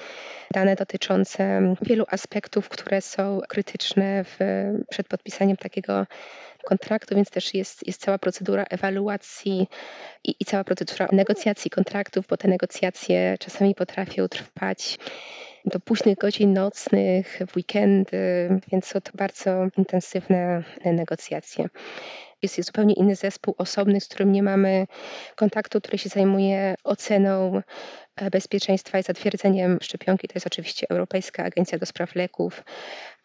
dane 0.53 0.75
dotyczące 0.75 1.75
wielu 1.81 2.05
aspektów, 2.09 2.69
które 2.69 3.01
są 3.01 3.39
krytyczne 3.49 4.23
w, 4.23 4.37
przed 4.89 5.07
podpisaniem 5.07 5.57
takiego 5.57 6.05
kontraktu, 6.65 7.15
więc 7.15 7.29
też 7.29 7.53
jest, 7.53 7.87
jest 7.87 8.01
cała 8.01 8.17
procedura 8.17 8.63
ewaluacji 8.63 9.67
i, 10.23 10.35
i 10.39 10.45
cała 10.45 10.63
procedura 10.63 11.07
negocjacji 11.11 11.71
kontraktów, 11.71 12.27
bo 12.27 12.37
te 12.37 12.47
negocjacje 12.47 13.35
czasami 13.39 13.75
potrafią 13.75 14.27
trwać 14.27 14.97
do 15.65 15.79
późnych 15.79 16.17
godzin 16.17 16.53
nocnych, 16.53 17.39
w 17.47 17.55
weekendy, 17.55 18.49
więc 18.71 18.85
są 18.85 19.01
to 19.01 19.11
bardzo 19.15 19.67
intensywne 19.77 20.63
negocjacje. 20.85 21.69
Jest 22.41 22.65
zupełnie 22.65 22.93
inny 22.93 23.15
zespół 23.15 23.55
osobny, 23.57 24.01
z 24.01 24.07
którym 24.07 24.31
nie 24.31 24.43
mamy 24.43 24.87
kontaktu, 25.35 25.81
który 25.81 25.97
się 25.97 26.09
zajmuje 26.09 26.75
oceną 26.83 27.61
e, 28.15 28.29
bezpieczeństwa 28.29 28.99
i 28.99 29.03
zatwierdzeniem 29.03 29.77
szczepionki. 29.81 30.27
To 30.27 30.33
jest 30.35 30.47
oczywiście 30.47 30.87
Europejska 30.89 31.43
Agencja 31.43 31.77
do 31.77 31.85
Spraw 31.85 32.15
Leków, 32.15 32.63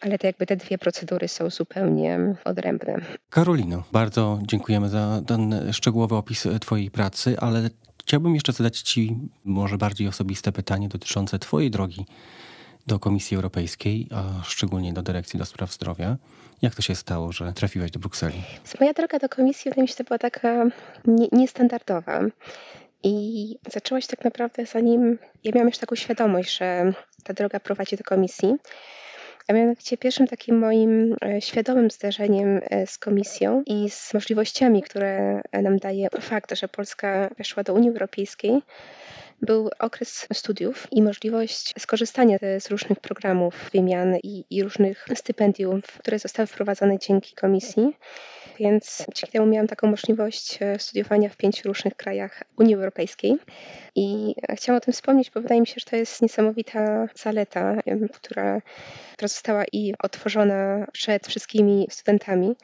ale 0.01 0.18
to 0.18 0.27
jakby 0.27 0.46
te 0.46 0.57
dwie 0.57 0.79
procedury 0.79 1.29
są 1.29 1.51
zupełnie 1.51 2.35
odrębne. 2.44 2.96
Karolino, 3.31 3.83
bardzo 3.92 4.38
dziękujemy 4.42 4.88
za 4.88 5.22
ten 5.27 5.72
szczegółowy 5.72 6.14
opis 6.14 6.49
Twojej 6.61 6.90
pracy, 6.90 7.37
ale 7.40 7.70
chciałbym 8.07 8.35
jeszcze 8.35 8.53
zadać 8.53 8.81
Ci 8.81 9.16
może 9.45 9.79
bardziej 9.79 10.09
osobiste 10.09 10.53
pytanie 10.53 10.88
dotyczące 10.88 11.38
Twojej 11.38 11.71
drogi 11.71 12.07
do 12.87 12.99
Komisji 12.99 13.35
Europejskiej, 13.35 14.09
a 14.14 14.42
szczególnie 14.45 14.92
do 14.92 15.03
Dyrekcji 15.03 15.38
do 15.38 15.45
Spraw 15.45 15.73
Zdrowia. 15.73 16.16
Jak 16.62 16.75
to 16.75 16.83
się 16.83 16.95
stało, 16.95 17.33
że 17.33 17.53
trafiłaś 17.53 17.90
do 17.90 17.99
Brukseli? 17.99 18.42
Moja 18.81 18.92
droga 18.92 19.19
do 19.19 19.29
komisji, 19.29 19.71
wydaje 19.71 19.83
mi 19.83 19.88
się, 19.88 19.95
to 19.95 20.05
była 20.05 20.19
taka 20.19 20.64
nie, 21.05 21.29
niestandardowa. 21.33 22.21
I 23.03 23.57
zaczęła 23.73 24.01
się 24.01 24.09
tak 24.09 24.25
naprawdę 24.25 24.66
zanim 24.66 25.19
ja 25.45 25.53
miałam 25.55 25.69
już 25.69 25.79
taką 25.79 25.97
świadomość, 25.97 26.59
że 26.59 26.92
ta 27.25 27.35
droga 27.35 27.61
prowadzi 27.61 27.97
do 27.97 28.05
komisji. 28.05 28.55
A 29.49 29.53
mianowicie 29.53 29.97
pierwszym 29.97 30.27
takim 30.27 30.59
moim 30.59 31.17
e, 31.25 31.41
świadomym 31.41 31.91
zdarzeniem 31.91 32.61
e, 32.71 32.87
z 32.87 32.99
komisją 32.99 33.63
i 33.67 33.91
z 33.91 34.15
możliwościami, 34.15 34.83
które 34.83 35.41
nam 35.53 35.77
daje 35.79 36.09
fakt, 36.21 36.55
że 36.55 36.69
Polska 36.69 37.31
weszła 37.39 37.63
do 37.63 37.75
Unii 37.75 37.91
Europejskiej, 37.91 38.63
był 39.43 39.71
okres 39.79 40.27
studiów 40.33 40.87
i 40.91 41.03
możliwość 41.03 41.75
skorzystania 41.79 42.39
z 42.61 42.71
różnych 42.71 43.01
programów 43.01 43.71
wymian 43.73 44.17
i, 44.23 44.45
i 44.51 44.63
różnych 44.63 45.07
stypendiów, 45.15 45.85
które 45.99 46.19
zostały 46.19 46.47
wprowadzone 46.47 46.99
dzięki 46.99 47.35
komisji. 47.35 47.97
Więc 48.59 49.07
dzięki 49.14 49.33
temu 49.33 49.47
miałam 49.47 49.66
taką 49.66 49.90
możliwość 49.90 50.59
e, 50.61 50.79
studiowania 50.79 51.29
w 51.29 51.37
pięciu 51.37 51.69
różnych 51.69 51.95
krajach 51.95 52.42
Unii 52.59 52.75
Europejskiej. 52.75 53.38
I 53.95 54.35
chciałam 54.55 54.77
o 54.77 54.81
tym 54.81 54.92
wspomnieć, 54.92 55.31
bo 55.31 55.40
wydaje 55.40 55.61
mi 55.61 55.66
się, 55.66 55.75
że 55.77 55.90
to 55.90 55.97
jest 55.97 56.23
niesamowita 56.23 57.09
zaleta, 57.14 57.77
która, 58.12 58.62
która 59.12 59.29
została 59.29 59.64
i 59.73 59.95
otworzona 60.03 60.87
przed 60.92 61.27
wszystkimi 61.27 61.87
studentami. 61.90 62.57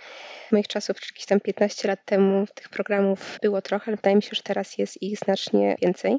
Moich 0.52 0.68
czasów, 0.68 0.96
jakieś 1.11 1.26
tam 1.26 1.40
15 1.40 1.88
lat 1.88 2.05
temu, 2.05 2.46
tych 2.55 2.68
programów 2.68 3.38
było 3.42 3.62
trochę, 3.62 3.85
ale 3.87 3.96
wydaje 3.96 4.16
mi 4.16 4.22
się, 4.22 4.31
że 4.33 4.42
teraz 4.42 4.78
jest 4.78 5.02
ich 5.02 5.18
znacznie 5.18 5.76
więcej. 5.83 6.18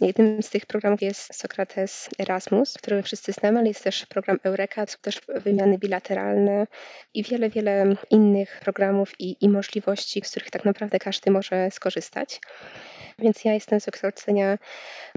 Jednym 0.00 0.42
z 0.42 0.50
tych 0.50 0.66
programów 0.66 1.02
jest 1.02 1.34
Sokrates 1.34 2.08
Erasmus, 2.18 2.74
który 2.78 3.02
wszyscy 3.02 3.32
znamy, 3.32 3.58
ale 3.58 3.68
jest 3.68 3.84
też 3.84 4.06
program 4.06 4.38
Eureka, 4.42 4.86
też 4.86 5.20
wymiany 5.28 5.78
bilateralne 5.78 6.66
i 7.14 7.22
wiele, 7.22 7.50
wiele 7.50 7.96
innych 8.10 8.60
programów 8.60 9.12
i, 9.20 9.36
i 9.40 9.48
możliwości, 9.48 10.22
z 10.24 10.30
których 10.30 10.50
tak 10.50 10.64
naprawdę 10.64 10.98
każdy 10.98 11.30
może 11.30 11.70
skorzystać. 11.70 12.40
Więc 13.18 13.44
ja 13.44 13.52
jestem 13.54 13.80
z 13.80 13.84
wykształcenia 13.84 14.58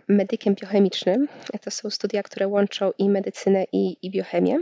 medykiem 0.08 0.56
biochemicznym. 0.56 1.28
To 1.62 1.72
są 1.72 1.90
studia, 1.90 2.24
które 2.24 2.48
łączą 2.48 2.92
i 2.98 3.10
medycynę, 3.10 3.66
i, 3.72 3.98
i 4.02 4.12
biochemię. 4.12 4.60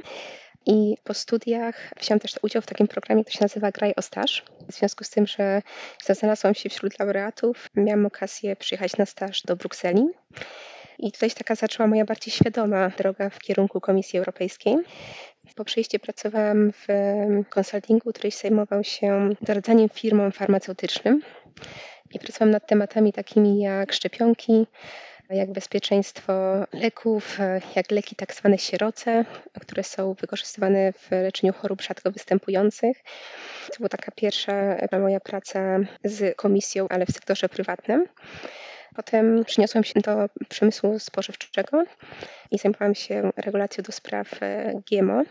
I 0.65 0.97
po 1.03 1.13
studiach 1.13 1.91
wziąłem 2.01 2.19
też 2.19 2.39
udział 2.41 2.61
w 2.61 2.65
takim 2.65 2.87
programie, 2.87 3.23
który 3.23 3.37
się 3.37 3.43
nazywa 3.45 3.71
Graj 3.71 3.93
o 3.97 4.01
staż. 4.01 4.43
W 4.69 4.73
związku 4.73 5.03
z 5.03 5.09
tym, 5.09 5.27
że 5.27 5.61
znalazłam 6.09 6.55
się 6.55 6.69
wśród 6.69 6.99
laureatów, 6.99 7.69
miałam 7.75 8.05
okazję 8.05 8.55
przyjechać 8.55 8.97
na 8.97 9.05
staż 9.05 9.41
do 9.41 9.55
Brukseli. 9.55 10.07
I 10.99 11.11
tutaj 11.11 11.31
taka 11.31 11.55
zaczęła 11.55 11.87
moja 11.87 12.05
bardziej 12.05 12.33
świadoma 12.33 12.89
droga 12.89 13.29
w 13.29 13.39
kierunku 13.39 13.81
Komisji 13.81 14.19
Europejskiej. 14.19 14.77
Po 15.55 15.65
przyjściu 15.65 15.99
pracowałam 15.99 16.71
w 16.71 16.87
konsultingu, 17.49 18.11
który 18.13 18.31
zajmował 18.31 18.83
się 18.83 19.29
doradzaniem 19.41 19.89
firmom 19.89 20.31
farmaceutycznym. 20.31 21.21
I 22.11 22.19
pracowałam 22.19 22.51
nad 22.51 22.67
tematami 22.67 23.13
takimi 23.13 23.59
jak 23.59 23.93
szczepionki, 23.93 24.67
jak 25.29 25.51
bezpieczeństwo 25.51 26.33
leków, 26.73 27.37
jak 27.75 27.91
leki 27.91 28.15
tak 28.15 28.33
zwane 28.33 28.57
sieroce, 28.57 29.25
które 29.61 29.83
są 29.83 30.13
wykorzystywane 30.13 30.93
w 30.93 31.11
leczeniu 31.11 31.53
chorób 31.53 31.81
rzadko 31.81 32.11
występujących. 32.11 32.97
To 33.71 33.77
była 33.77 33.89
taka 33.89 34.11
pierwsza 34.11 34.75
moja 34.99 35.19
praca 35.19 35.79
z 36.03 36.35
komisją, 36.35 36.87
ale 36.89 37.05
w 37.05 37.11
sektorze 37.11 37.49
prywatnym. 37.49 38.05
Potem 38.95 39.45
przyniosłam 39.45 39.83
się 39.83 39.99
do 39.99 40.29
przemysłu 40.49 40.99
spożywczego 40.99 41.83
i 42.51 42.57
zajmowałam 42.57 42.95
się 42.95 43.31
regulacją 43.37 43.83
do 43.83 43.91
spraw 43.91 44.43
e, 44.43 44.81
GMO. 44.91 45.23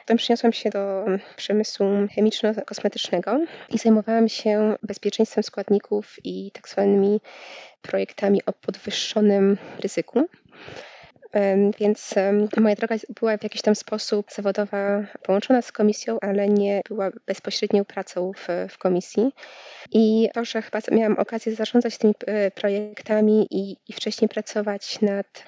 Potem 0.00 0.16
przyniosłam 0.16 0.52
się 0.52 0.70
do 0.70 1.04
przemysłu 1.36 1.86
chemiczno-kosmetycznego 2.16 3.46
i 3.70 3.78
zajmowałam 3.78 4.28
się 4.28 4.76
bezpieczeństwem 4.82 5.44
składników 5.44 6.16
i 6.24 6.50
tak 6.50 6.68
zwanymi 6.68 7.20
projektami 7.82 8.44
o 8.46 8.52
podwyższonym 8.52 9.58
ryzyku. 9.80 10.28
Więc 11.80 12.14
moja 12.56 12.74
droga 12.74 12.96
była 13.20 13.38
w 13.38 13.42
jakiś 13.42 13.62
tam 13.62 13.74
sposób 13.74 14.32
zawodowa 14.32 15.06
połączona 15.22 15.62
z 15.62 15.72
komisją, 15.72 16.18
ale 16.20 16.48
nie 16.48 16.82
była 16.88 17.10
bezpośrednią 17.26 17.84
pracą 17.84 18.32
w, 18.36 18.72
w 18.72 18.78
komisji. 18.78 19.32
I 19.92 20.28
to, 20.34 20.44
że 20.44 20.62
chyba 20.62 20.78
miałam 20.92 21.18
okazję 21.18 21.54
zarządzać 21.54 21.98
tymi 21.98 22.14
e, 22.26 22.50
projektami 22.50 23.46
i, 23.50 23.76
i 23.88 23.92
wcześniej 23.92 24.28
pracować 24.28 25.00
nad 25.00 25.44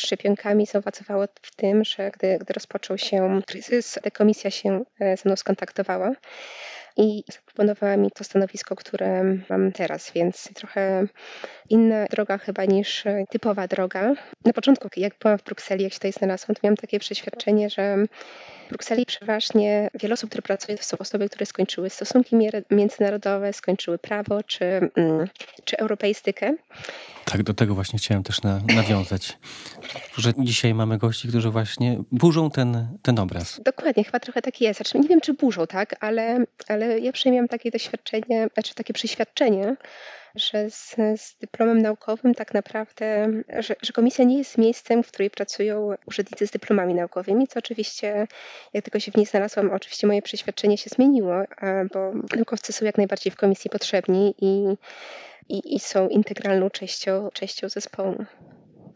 szczepionkami 0.00 0.66
zaowocowało 0.66 1.24
w 1.42 1.56
tym, 1.56 1.84
że 1.84 2.10
gdy, 2.10 2.38
gdy 2.40 2.52
rozpoczął 2.52 2.98
się 2.98 3.40
kryzys, 3.46 3.98
komisja 4.12 4.50
się 4.50 4.84
e, 5.00 5.16
ze 5.16 5.22
mną 5.24 5.36
skontaktowała 5.36 6.12
i 6.96 7.24
zaproponowała 7.52 7.96
mi 7.96 8.10
to 8.10 8.24
stanowisko, 8.24 8.76
które 8.76 9.24
mam 9.50 9.72
teraz, 9.72 10.12
więc 10.14 10.48
trochę 10.54 11.06
inna 11.70 12.06
droga 12.06 12.38
chyba 12.38 12.64
niż 12.64 13.04
typowa 13.30 13.68
droga. 13.68 14.14
Na 14.44 14.52
początku, 14.52 14.88
jak 14.96 15.14
byłam 15.20 15.38
w 15.38 15.44
Brukseli, 15.44 15.84
jak 15.84 15.92
się 15.92 15.98
tutaj 15.98 16.12
znalazłam, 16.12 16.54
to 16.54 16.60
miałam 16.64 16.76
takie 16.76 16.98
przeświadczenie, 16.98 17.70
że 17.70 17.96
w 18.66 18.68
Brukseli 18.68 19.06
przeważnie 19.06 19.90
wiele 19.94 20.14
osób, 20.14 20.30
które 20.30 20.42
pracuje, 20.42 20.78
to 20.78 20.84
są 20.84 20.98
osoby, 20.98 21.28
które 21.28 21.46
skończyły 21.46 21.90
stosunki 21.90 22.36
międzynarodowe, 22.70 23.52
skończyły 23.52 23.98
prawo 23.98 24.42
czy, 24.42 24.64
mm, 24.64 25.28
czy 25.64 25.78
europeistykę. 25.78 26.54
Tak, 27.24 27.42
do 27.42 27.54
tego 27.54 27.74
właśnie 27.74 27.98
chciałem 27.98 28.22
też 28.22 28.42
na, 28.42 28.60
nawiązać, 28.76 29.38
że 30.16 30.32
dzisiaj 30.38 30.74
mamy 30.74 30.98
gości, 30.98 31.28
którzy 31.28 31.50
właśnie 31.50 31.98
burzą 32.12 32.50
ten, 32.50 32.98
ten 33.02 33.18
obraz. 33.18 33.60
Dokładnie, 33.64 34.04
chyba 34.04 34.20
trochę 34.20 34.42
tak 34.42 34.60
jest. 34.60 34.80
Znaczy, 34.80 34.98
nie 34.98 35.08
wiem, 35.08 35.20
czy 35.20 35.34
burzą, 35.34 35.66
tak, 35.66 35.96
ale, 36.00 36.44
ale 36.68 36.98
ja 36.98 37.12
przynajmniej 37.12 37.41
takie 37.48 37.70
doświadczenie, 37.70 38.48
znaczy 38.54 38.74
takie 38.74 38.92
przeświadczenie, 38.92 39.76
że 40.34 40.70
z, 40.70 40.96
z, 41.16 41.36
dyplomem 41.40 41.82
naukowym 41.82 42.34
tak 42.34 42.54
naprawdę, 42.54 43.28
że, 43.58 43.74
że, 43.82 43.92
komisja 43.92 44.24
nie 44.24 44.38
jest 44.38 44.58
miejscem, 44.58 45.02
w 45.02 45.08
której 45.08 45.30
pracują 45.30 45.90
urzędnicy 46.06 46.46
z 46.46 46.50
dyplomami 46.50 46.94
naukowymi, 46.94 47.48
co 47.48 47.58
oczywiście, 47.58 48.26
jak 48.72 48.84
tylko 48.84 49.00
się 49.00 49.12
w 49.12 49.16
niej 49.16 49.26
znalazłam, 49.26 49.70
oczywiście 49.70 50.06
moje 50.06 50.22
przeświadczenie 50.22 50.78
się 50.78 50.90
zmieniło, 50.90 51.34
bo 51.92 52.12
naukowcy 52.36 52.72
są 52.72 52.84
jak 52.84 52.98
najbardziej 52.98 53.32
w 53.32 53.36
komisji 53.36 53.70
potrzebni 53.70 54.34
i, 54.38 54.76
i, 55.48 55.74
i 55.74 55.80
są 55.80 56.08
integralną 56.08 56.70
częścią, 56.70 57.28
częścią 57.32 57.68
zespołu. 57.68 58.24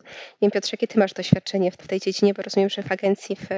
Nie 0.06 0.38
wiem, 0.42 0.50
Piotrze, 0.50 0.70
jakie 0.72 0.86
ty 0.86 0.98
masz 0.98 1.12
doświadczenie 1.12 1.70
w 1.70 1.76
tej 1.76 2.00
dziedzinie, 2.00 2.34
bo 2.34 2.42
rozumiem, 2.42 2.68
że 2.68 2.82
w 2.82 2.92
agencji, 2.92 3.36
w, 3.36 3.48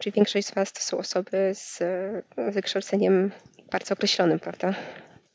czyli 0.00 0.12
większość 0.12 0.46
z 0.46 0.54
was 0.54 0.72
to 0.72 0.80
są 0.80 0.98
osoby 0.98 1.52
z 1.54 1.82
wykształceniem 2.36 3.32
bardzo 3.70 3.94
określonym, 3.94 4.38
prawda? 4.38 4.74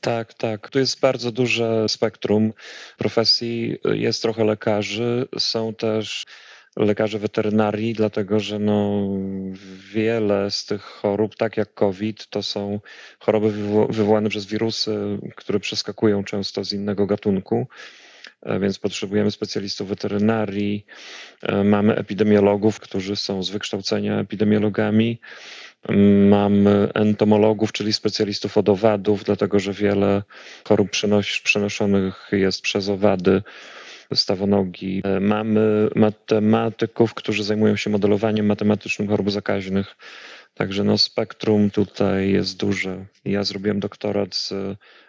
Tak, 0.01 0.33
tak. 0.33 0.69
Tu 0.69 0.79
jest 0.79 0.99
bardzo 0.99 1.31
duże 1.31 1.89
spektrum 1.89 2.53
profesji. 2.97 3.77
Jest 3.85 4.21
trochę 4.21 4.45
lekarzy, 4.45 5.27
są 5.39 5.73
też 5.73 6.25
lekarze 6.77 7.19
weterynarii, 7.19 7.93
dlatego 7.93 8.39
że 8.39 8.59
no, 8.59 9.07
wiele 9.93 10.51
z 10.51 10.65
tych 10.65 10.81
chorób, 10.81 11.35
tak 11.35 11.57
jak 11.57 11.73
COVID, 11.73 12.27
to 12.27 12.43
są 12.43 12.79
choroby 13.19 13.51
wywołane 13.89 14.29
przez 14.29 14.45
wirusy, 14.45 15.19
które 15.35 15.59
przeskakują 15.59 16.23
często 16.23 16.63
z 16.63 16.73
innego 16.73 17.05
gatunku. 17.05 17.67
E, 18.43 18.59
więc 18.59 18.79
potrzebujemy 18.79 19.31
specjalistów 19.31 19.87
weterynarii, 19.87 20.85
e, 21.41 21.63
mamy 21.63 21.95
epidemiologów, 21.95 22.79
którzy 22.79 23.15
są 23.15 23.43
z 23.43 23.49
wykształcenia 23.49 24.19
epidemiologami. 24.19 25.19
Mamy 26.29 26.89
entomologów, 26.93 27.71
czyli 27.71 27.93
specjalistów 27.93 28.57
od 28.57 28.69
owadów, 28.69 29.23
dlatego 29.23 29.59
że 29.59 29.73
wiele 29.73 30.23
chorób 30.67 30.89
przenoszonych 31.43 32.29
jest 32.31 32.61
przez 32.61 32.89
owady 32.89 33.41
stawonogi. 34.13 35.03
Mamy 35.21 35.89
matematyków, 35.95 37.13
którzy 37.13 37.43
zajmują 37.43 37.75
się 37.75 37.89
modelowaniem 37.89 38.45
matematycznym 38.45 39.07
chorób 39.07 39.31
zakaźnych. 39.31 39.95
Także 40.53 40.83
no, 40.83 40.97
spektrum 40.97 41.69
tutaj 41.69 42.31
jest 42.31 42.57
duże. 42.57 43.05
Ja 43.25 43.43
zrobiłem 43.43 43.79
doktorat 43.79 44.35
z 44.35 44.53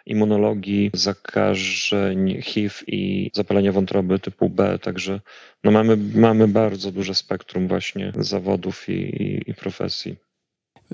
immunologii 0.05 0.91
zakażeń 0.93 2.41
HIV 2.41 2.75
i 2.87 3.31
zapalenia 3.33 3.71
wątroby 3.71 4.19
typu 4.19 4.49
B, 4.49 4.79
także 4.79 5.19
no 5.63 5.71
mamy, 5.71 5.97
mamy 5.97 6.47
bardzo 6.47 6.91
duże 6.91 7.15
spektrum 7.15 7.67
właśnie 7.67 8.11
zawodów 8.17 8.89
i, 8.89 8.93
i, 8.93 9.49
i 9.49 9.53
profesji. 9.53 10.32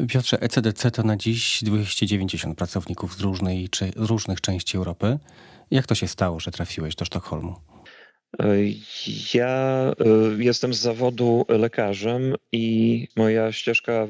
Piotrze, 0.07 0.41
ECDC 0.41 0.91
to 0.91 1.03
na 1.03 1.17
dziś 1.17 1.63
290 1.63 2.57
pracowników 2.57 3.15
z, 3.15 3.19
różnej, 3.19 3.69
z 3.95 4.09
różnych 4.09 4.41
części 4.41 4.77
Europy. 4.77 5.19
Jak 5.71 5.87
to 5.87 5.95
się 5.95 6.07
stało, 6.07 6.39
że 6.39 6.51
trafiłeś 6.51 6.95
do 6.95 7.05
Sztokholmu? 7.05 7.55
Ja 9.33 9.93
y, 10.37 10.43
jestem 10.43 10.73
z 10.73 10.79
zawodu 10.79 11.45
lekarzem 11.49 12.35
i 12.51 13.07
moja 13.15 13.51
ścieżka 13.51 14.07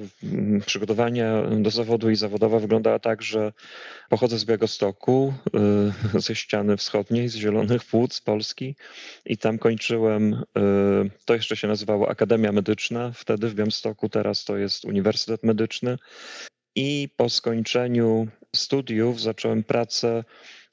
przygotowania 0.65 1.41
do 1.41 1.71
zawodu 1.71 2.09
i 2.09 2.15
zawodowa 2.15 2.59
wyglądała 2.59 2.99
tak, 2.99 3.21
że 3.21 3.53
pochodzę 4.09 4.39
z 4.39 4.45
Białegostoku, 4.45 5.33
y, 6.15 6.19
ze 6.25 6.35
ściany 6.35 6.77
wschodniej, 6.77 7.29
z 7.29 7.35
Zielonych 7.35 7.85
Płuc 7.85 8.21
Polski. 8.21 8.75
I 9.25 9.37
tam 9.37 9.57
kończyłem, 9.57 10.33
y, 10.33 10.43
to 11.25 11.33
jeszcze 11.33 11.55
się 11.55 11.67
nazywało 11.67 12.09
Akademia 12.09 12.51
Medyczna, 12.51 13.11
wtedy 13.15 13.47
w 13.47 13.55
Białymstoku, 13.55 14.09
teraz 14.09 14.45
to 14.45 14.57
jest 14.57 14.85
Uniwersytet 14.85 15.43
Medyczny. 15.43 15.97
I 16.75 17.09
po 17.17 17.29
skończeniu 17.29 18.27
studiów 18.55 19.21
zacząłem 19.21 19.63
pracę 19.63 20.23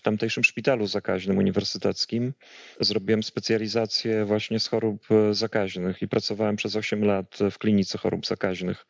tamtejszym 0.03 0.45
szpitalu 0.45 0.87
zakaźnym 0.87 1.39
uniwersyteckim. 1.39 2.33
Zrobiłem 2.81 3.23
specjalizację 3.23 4.25
właśnie 4.25 4.61
z 4.61 4.69
chorób 4.69 5.07
e, 5.11 5.35
zakaźnych 5.35 6.03
i 6.03 6.09
pracowałem 6.09 6.57
przez 6.57 6.77
8 6.77 7.05
lat 7.05 7.39
w 7.51 7.59
klinice 7.59 7.99
chorób 7.99 8.27
zakaźnych. 8.27 8.87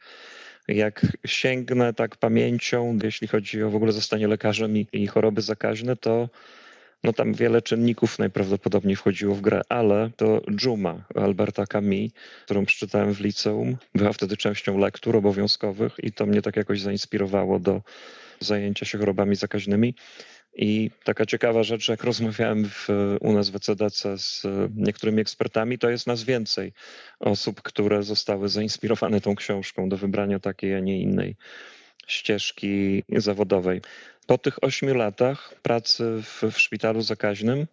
Jak 0.69 1.07
sięgnę 1.27 1.95
tak 1.95 2.17
pamięcią, 2.17 2.99
jeśli 3.03 3.29
chodzi 3.29 3.63
o 3.63 3.71
w 3.71 3.77
ogóle 3.77 3.93
zostanie 3.93 4.29
lekarzem 4.29 4.77
i, 4.77 4.87
i 4.93 5.07
choroby 5.07 5.43
zakaźne, 5.43 5.97
to 5.97 6.29
no 7.05 7.13
tam 7.13 7.35
wiele 7.35 7.63
czynników 7.63 8.19
najprawdopodobniej 8.19 8.97
wchodziło 8.97 9.35
w 9.35 9.41
grę, 9.41 9.61
ale 9.69 10.11
to 10.17 10.41
Dżuma 10.51 11.05
Alberta 11.15 11.67
Camus, 11.67 12.11
którą 12.45 12.67
przeczytałem 12.67 13.15
w 13.15 13.21
liceum, 13.21 13.77
była 13.95 14.13
wtedy 14.13 14.37
częścią 14.37 14.79
lektur 14.79 15.17
obowiązkowych 15.17 15.93
i 16.03 16.13
to 16.13 16.27
mnie 16.27 16.43
tak 16.43 16.57
jakoś 16.57 16.81
zainspirowało 16.81 17.59
do 17.59 17.83
zajęcia 18.41 18.87
się 18.87 18.99
chorobami 18.99 19.37
zakaźnymi. 19.37 19.95
I 20.59 20.91
taka 21.05 21.27
ciekawa 21.27 21.63
rzecz, 21.63 21.89
jak 21.89 22.05
rozmawiałem 22.05 22.69
w, 22.69 22.89
u 23.21 23.33
nas 23.33 23.51
w 23.51 23.57
ECDC 23.57 24.19
z 24.19 24.43
niektórymi 24.77 25.21
ekspertami, 25.21 25.79
to 25.79 25.91
jest 25.91 26.07
nas 26.07 26.23
więcej 26.25 26.73
osób, 27.21 27.63
które 27.63 28.03
zostały 28.03 28.49
zainspirowane 28.49 29.21
tą 29.21 29.35
książką 29.35 29.89
do 29.89 29.97
wybrania 29.97 30.39
takiej, 30.39 30.75
a 30.75 30.81
nie 30.81 31.01
innej 31.01 31.37
ścieżki 32.07 33.03
zawodowej. 33.17 33.81
Po 34.27 34.39
tych 34.39 34.65
ośmiu 34.65 34.95
latach 34.95 35.55
pracy 35.63 36.23
w, 36.23 36.43
w 36.53 36.61
szpitalu 36.61 37.03
zakaźnym 37.03 37.67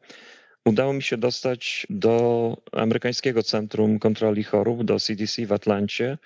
udało 0.65 0.93
mi 0.93 1.03
się 1.03 1.17
dostać 1.17 1.87
do 1.89 2.57
amerykańskiego 2.71 3.43
Centrum 3.43 3.99
Kontroli 3.99 4.43
Chorób, 4.43 4.83
do 4.83 4.99
CDC 4.99 5.45
w 5.45 5.53
Atlancie 5.53 6.17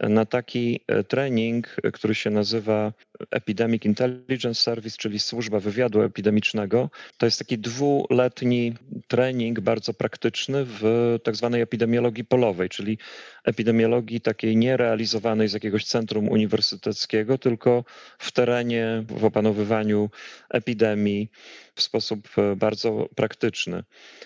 na 0.00 0.26
taki 0.26 0.80
e, 0.86 1.04
trening, 1.04 1.76
e, 1.82 1.92
który 1.92 2.14
się 2.14 2.30
nazywa 2.30 2.92
Epidemic 3.30 3.84
Intelligence 3.84 4.62
Service, 4.62 4.96
czyli 4.98 5.18
służba 5.18 5.60
wywiadu 5.60 6.02
epidemicznego. 6.02 6.90
To 7.18 7.26
jest 7.26 7.38
taki 7.38 7.58
dwuletni 7.58 8.74
trening 9.08 9.60
bardzo 9.60 9.94
praktyczny 9.94 10.64
w 10.64 10.82
tak 11.22 11.36
zwanej 11.36 11.62
epidemiologii 11.62 12.24
polowej, 12.24 12.68
czyli 12.68 12.98
epidemiologii 13.44 14.20
takiej 14.20 14.56
nierealizowanej 14.56 15.48
z 15.48 15.52
jakiegoś 15.52 15.84
centrum 15.84 16.28
uniwersyteckiego, 16.28 17.38
tylko 17.38 17.84
w 18.18 18.32
terenie, 18.32 19.04
w 19.08 19.24
opanowywaniu 19.24 20.10
epidemii 20.50 21.30
w 21.74 21.82
sposób 21.82 22.28
e, 22.38 22.56
bardzo 22.56 23.08
praktyczny. 23.14 23.82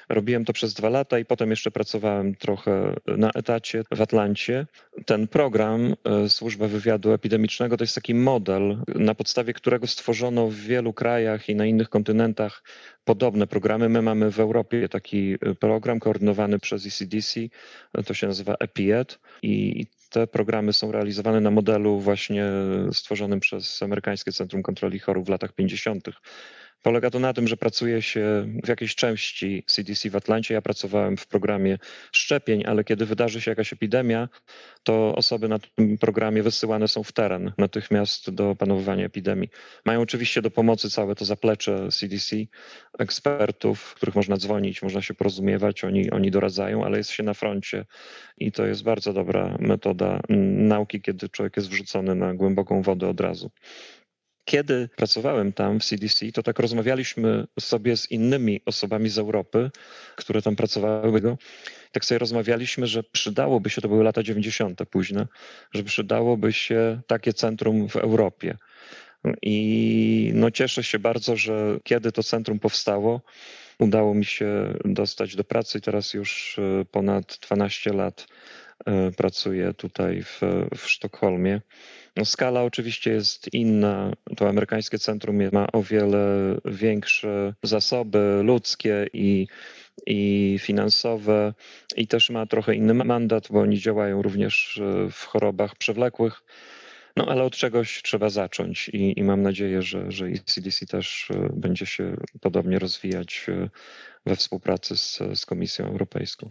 Robiłem 0.08 0.44
to 0.44 0.52
przez 0.52 0.74
dwa 0.74 0.88
lata 0.88 1.18
i 1.18 1.24
potem 1.24 1.50
jeszcze 1.50 1.70
pracowałem 1.70 2.34
trochę 2.34 2.94
na 3.06 3.30
etacie 3.30 3.82
w 3.90 4.02
Atlancie. 4.02 4.66
Ten 5.06 5.28
program 5.28 5.94
e, 6.04 6.28
Służba 6.28 6.68
Wywiadu 6.68 7.12
Epidemicznego 7.12 7.76
to 7.76 7.84
jest 7.84 7.94
taki 7.94 8.14
model, 8.14 8.78
na 8.94 9.14
podstawie 9.14 9.52
którego 9.52 9.86
stworzono 9.86 10.48
w 10.48 10.54
wielu 10.54 10.92
krajach 10.92 11.48
i 11.48 11.54
na 11.54 11.66
innych 11.66 11.88
kontynentach 11.88 12.62
podobne 13.04 13.46
programy. 13.46 13.88
My 13.88 14.02
mamy 14.02 14.32
w 14.32 14.40
Europie 14.40 14.88
taki 14.88 15.32
e, 15.32 15.54
program 15.54 16.00
koordynowany 16.00 16.58
przez 16.58 16.86
ECDC, 16.86 17.40
to 18.06 18.14
się 18.14 18.26
nazywa 18.26 18.54
EPIET 18.54 19.18
i 19.42 19.86
te 20.10 20.26
programy 20.26 20.72
są 20.72 20.92
realizowane 20.92 21.40
na 21.40 21.50
modelu 21.50 22.00
właśnie 22.00 22.44
stworzonym 22.92 23.40
przez 23.40 23.82
Amerykańskie 23.82 24.32
Centrum 24.32 24.62
Kontroli 24.62 24.98
Chorób 24.98 25.26
w 25.26 25.28
latach 25.28 25.52
50. 25.52 26.08
Polega 26.86 27.10
to 27.10 27.18
na 27.18 27.32
tym, 27.32 27.48
że 27.48 27.56
pracuje 27.56 28.02
się 28.02 28.48
w 28.64 28.68
jakiejś 28.68 28.94
części 28.94 29.64
CDC 29.66 30.10
w 30.10 30.16
Atlancie. 30.16 30.54
Ja 30.54 30.62
pracowałem 30.62 31.16
w 31.16 31.26
programie 31.26 31.78
szczepień, 32.12 32.66
ale 32.66 32.84
kiedy 32.84 33.06
wydarzy 33.06 33.40
się 33.40 33.50
jakaś 33.50 33.72
epidemia, 33.72 34.28
to 34.82 35.14
osoby 35.14 35.48
na 35.48 35.58
tym 35.58 35.98
programie 35.98 36.42
wysyłane 36.42 36.88
są 36.88 37.02
w 37.02 37.12
teren 37.12 37.52
natychmiast 37.58 38.30
do 38.30 38.50
opanowywania 38.50 39.04
epidemii. 39.04 39.48
Mają 39.84 40.00
oczywiście 40.00 40.42
do 40.42 40.50
pomocy 40.50 40.90
całe 40.90 41.14
to 41.14 41.24
zaplecze 41.24 41.88
CDC, 41.92 42.36
ekspertów, 42.98 43.94
których 43.94 44.14
można 44.14 44.36
dzwonić, 44.36 44.82
można 44.82 45.02
się 45.02 45.14
porozumiewać, 45.14 45.84
oni, 45.84 46.10
oni 46.10 46.30
doradzają, 46.30 46.84
ale 46.84 46.98
jest 46.98 47.10
się 47.10 47.22
na 47.22 47.34
froncie 47.34 47.84
i 48.38 48.52
to 48.52 48.66
jest 48.66 48.82
bardzo 48.82 49.12
dobra 49.12 49.56
metoda 49.60 50.20
nauki, 50.28 51.00
kiedy 51.00 51.28
człowiek 51.28 51.56
jest 51.56 51.68
wrzucony 51.68 52.14
na 52.14 52.34
głęboką 52.34 52.82
wodę 52.82 53.08
od 53.08 53.20
razu. 53.20 53.50
Kiedy 54.46 54.88
pracowałem 54.96 55.52
tam 55.52 55.80
w 55.80 55.84
CDC, 55.84 56.32
to 56.32 56.42
tak 56.42 56.58
rozmawialiśmy 56.58 57.46
sobie 57.60 57.96
z 57.96 58.10
innymi 58.10 58.60
osobami 58.66 59.08
z 59.08 59.18
Europy, 59.18 59.70
które 60.16 60.42
tam 60.42 60.56
pracowały. 60.56 61.36
Tak 61.92 62.04
sobie 62.04 62.18
rozmawialiśmy, 62.18 62.86
że 62.86 63.02
przydałoby 63.02 63.70
się, 63.70 63.80
to 63.80 63.88
były 63.88 64.04
lata 64.04 64.22
90. 64.22 64.80
późne, 64.90 65.26
że 65.74 65.84
przydałoby 65.84 66.52
się 66.52 67.00
takie 67.06 67.32
centrum 67.32 67.88
w 67.88 67.96
Europie. 67.96 68.56
I 69.42 70.30
no 70.34 70.50
cieszę 70.50 70.84
się 70.84 70.98
bardzo, 70.98 71.36
że 71.36 71.78
kiedy 71.84 72.12
to 72.12 72.22
centrum 72.22 72.58
powstało, 72.58 73.22
udało 73.78 74.14
mi 74.14 74.24
się 74.24 74.74
dostać 74.84 75.36
do 75.36 75.44
pracy. 75.44 75.80
Teraz 75.80 76.14
już 76.14 76.58
e, 76.58 76.84
ponad 76.84 77.38
12 77.42 77.92
lat 77.92 78.26
e, 78.86 79.10
pracuję 79.10 79.74
tutaj 79.74 80.22
w, 80.22 80.40
w 80.76 80.90
Sztokholmie. 80.90 81.60
No, 82.16 82.24
skala 82.24 82.62
oczywiście 82.62 83.10
jest 83.10 83.54
inna. 83.54 84.12
To 84.36 84.48
amerykańskie 84.48 84.98
centrum 84.98 85.38
ma 85.52 85.66
o 85.72 85.82
wiele 85.82 86.56
większe 86.64 87.54
zasoby 87.62 88.40
ludzkie 88.42 89.06
i, 89.12 89.46
i 90.06 90.56
finansowe, 90.62 91.54
i 91.96 92.06
też 92.06 92.30
ma 92.30 92.46
trochę 92.46 92.74
inny 92.74 92.94
mandat, 92.94 93.48
bo 93.50 93.60
oni 93.60 93.78
działają 93.78 94.22
również 94.22 94.78
e, 94.78 95.10
w 95.10 95.24
chorobach 95.24 95.76
przewlekłych. 95.76 96.42
No 97.16 97.26
ale 97.28 97.42
od 97.42 97.56
czegoś 97.56 98.02
trzeba 98.02 98.30
zacząć 98.30 98.88
i, 98.88 99.18
i 99.18 99.24
mam 99.24 99.42
nadzieję, 99.42 99.82
że, 99.82 100.12
że 100.12 100.26
CDC 100.44 100.86
też 100.86 101.30
e, 101.30 101.48
będzie 101.52 101.86
się 101.86 102.16
podobnie 102.40 102.78
rozwijać 102.78 103.46
e, 103.48 103.68
we 104.26 104.36
współpracy 104.36 104.96
z, 104.96 105.18
z 105.34 105.46
Komisją 105.46 105.86
Europejską. 105.86 106.50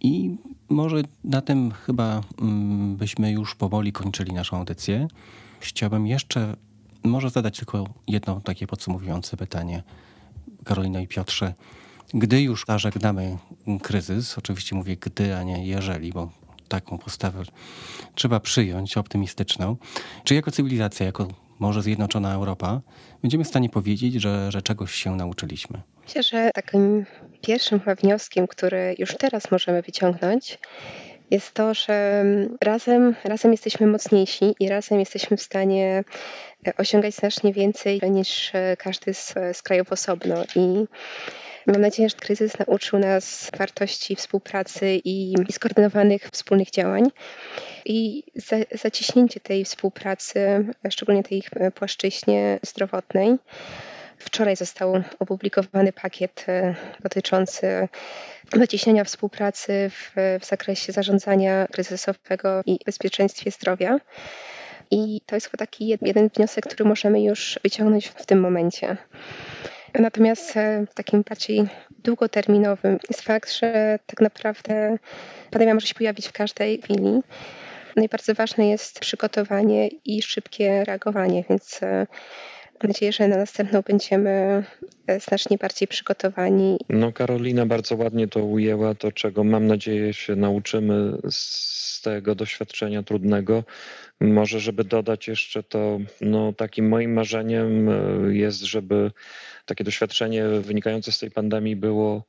I 0.00 0.36
może 0.68 1.02
na 1.24 1.40
tym 1.40 1.70
chyba 1.70 2.20
mm, 2.40 2.96
byśmy 2.96 3.32
już 3.32 3.54
powoli 3.54 3.92
kończyli 3.92 4.32
naszą 4.32 4.56
audycję. 4.56 5.08
Chciałbym 5.60 6.06
jeszcze 6.06 6.56
może 7.04 7.30
zadać 7.30 7.56
tylko 7.56 7.86
jedno 8.06 8.40
takie 8.40 8.66
podsumowujące 8.66 9.36
pytanie. 9.36 9.82
Karolino 10.64 11.00
i 11.00 11.08
Piotrze, 11.08 11.54
gdy 12.14 12.42
już 12.42 12.64
zażegnamy 12.68 13.38
kryzys, 13.82 14.38
oczywiście 14.38 14.76
mówię 14.76 14.96
gdy, 14.96 15.36
a 15.36 15.42
nie 15.42 15.66
jeżeli, 15.66 16.12
bo 16.12 16.30
taką 16.68 16.98
postawę 16.98 17.42
trzeba 18.14 18.40
przyjąć, 18.40 18.96
optymistyczną. 18.96 19.76
Czy 20.24 20.34
jako 20.34 20.50
cywilizacja, 20.50 21.06
jako 21.06 21.28
może 21.58 21.82
zjednoczona 21.82 22.32
Europa, 22.32 22.80
będziemy 23.22 23.44
w 23.44 23.48
stanie 23.48 23.68
powiedzieć, 23.68 24.14
że, 24.14 24.52
że 24.52 24.62
czegoś 24.62 24.94
się 24.94 25.16
nauczyliśmy? 25.16 25.82
Myślę, 26.04 26.22
że 26.22 26.50
takim 26.54 27.06
pierwszym 27.40 27.80
wnioskiem, 28.02 28.46
który 28.46 28.94
już 28.98 29.16
teraz 29.16 29.50
możemy 29.50 29.82
wyciągnąć, 29.82 30.58
jest 31.30 31.52
to, 31.52 31.74
że 31.74 32.24
razem, 32.60 33.14
razem 33.24 33.52
jesteśmy 33.52 33.86
mocniejsi 33.86 34.54
i 34.60 34.68
razem 34.68 35.00
jesteśmy 35.00 35.36
w 35.36 35.42
stanie 35.42 36.04
osiągać 36.78 37.14
znacznie 37.14 37.52
więcej 37.52 38.00
niż 38.10 38.52
każdy 38.78 39.14
z, 39.14 39.34
z 39.52 39.62
krajów 39.62 39.92
osobno. 39.92 40.44
I 40.56 40.86
mam 41.66 41.80
nadzieję, 41.80 42.08
że 42.08 42.16
kryzys 42.16 42.58
nauczył 42.58 42.98
nas 42.98 43.50
wartości 43.58 44.16
współpracy 44.16 45.00
i, 45.04 45.34
i 45.48 45.52
skoordynowanych 45.52 46.28
wspólnych 46.32 46.70
działań. 46.70 47.10
I 47.84 48.22
za, 48.34 48.56
zaciśnięcie 48.72 49.40
tej 49.40 49.64
współpracy, 49.64 50.64
szczególnie 50.90 51.22
tej 51.22 51.42
płaszczyźnie 51.74 52.58
zdrowotnej, 52.62 53.36
Wczoraj 54.24 54.56
został 54.56 55.02
opublikowany 55.18 55.92
pakiet 55.92 56.44
e, 56.48 56.74
dotyczący 57.00 57.88
zacieśniania 58.52 59.04
współpracy 59.04 59.90
w, 59.90 60.12
w 60.40 60.44
zakresie 60.44 60.92
zarządzania 60.92 61.66
kryzysowego 61.72 62.62
i 62.66 62.78
bezpieczeństwie 62.86 63.50
zdrowia. 63.50 63.98
I 64.90 65.20
to 65.26 65.36
jest 65.36 65.46
chyba 65.46 65.58
taki 65.58 65.86
jeden 65.86 66.28
wniosek, 66.28 66.66
który 66.66 66.88
możemy 66.88 67.22
już 67.22 67.58
wyciągnąć 67.62 68.06
w 68.06 68.26
tym 68.26 68.40
momencie. 68.40 68.96
Natomiast 69.94 70.56
e, 70.56 70.84
takim 70.94 71.22
bardziej 71.28 71.62
długoterminowym 71.98 72.98
jest 73.08 73.22
fakt, 73.22 73.52
że 73.52 73.98
tak 74.06 74.20
naprawdę 74.20 74.96
pandemia 75.50 75.74
może 75.74 75.86
się 75.86 75.94
pojawić 75.94 76.28
w 76.28 76.32
każdej 76.32 76.82
chwili. 76.82 77.22
No 77.96 78.02
i 78.02 78.08
bardzo 78.08 78.34
ważne 78.34 78.68
jest 78.68 79.00
przygotowanie 79.00 79.88
i 79.88 80.22
szybkie 80.22 80.84
reagowanie, 80.84 81.44
więc 81.50 81.82
e, 81.82 82.06
nadzieję, 82.88 83.12
że 83.12 83.28
na 83.28 83.36
następną 83.36 83.82
będziemy 83.86 84.64
e, 85.06 85.20
znacznie 85.20 85.58
bardziej 85.58 85.88
przygotowani. 85.88 86.78
No 86.88 87.12
Karolina 87.12 87.66
bardzo 87.66 87.96
ładnie 87.96 88.28
to 88.28 88.44
ujęła, 88.44 88.94
to 88.94 89.12
czego 89.12 89.44
mam 89.44 89.66
nadzieję 89.66 90.14
się 90.14 90.36
nauczymy 90.36 91.18
z 91.30 92.00
tego 92.02 92.34
doświadczenia 92.34 93.02
trudnego. 93.02 93.64
Może, 94.20 94.60
żeby 94.60 94.84
dodać 94.84 95.28
jeszcze 95.28 95.62
to, 95.62 95.98
no 96.20 96.52
takim 96.52 96.88
moim 96.88 97.12
marzeniem 97.12 97.90
jest, 98.34 98.62
żeby 98.62 99.10
takie 99.66 99.84
doświadczenie 99.84 100.44
wynikające 100.44 101.12
z 101.12 101.18
tej 101.18 101.30
pandemii 101.30 101.76
było, 101.76 102.24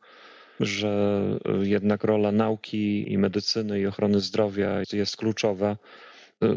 że 0.60 1.22
jednak 1.62 2.04
rola 2.04 2.32
nauki 2.32 3.12
i 3.12 3.18
medycyny 3.18 3.80
i 3.80 3.88
ochrony 3.88 4.20
zdrowia 4.20 4.82
jest 4.94 5.18
kluczowa. 5.18 5.78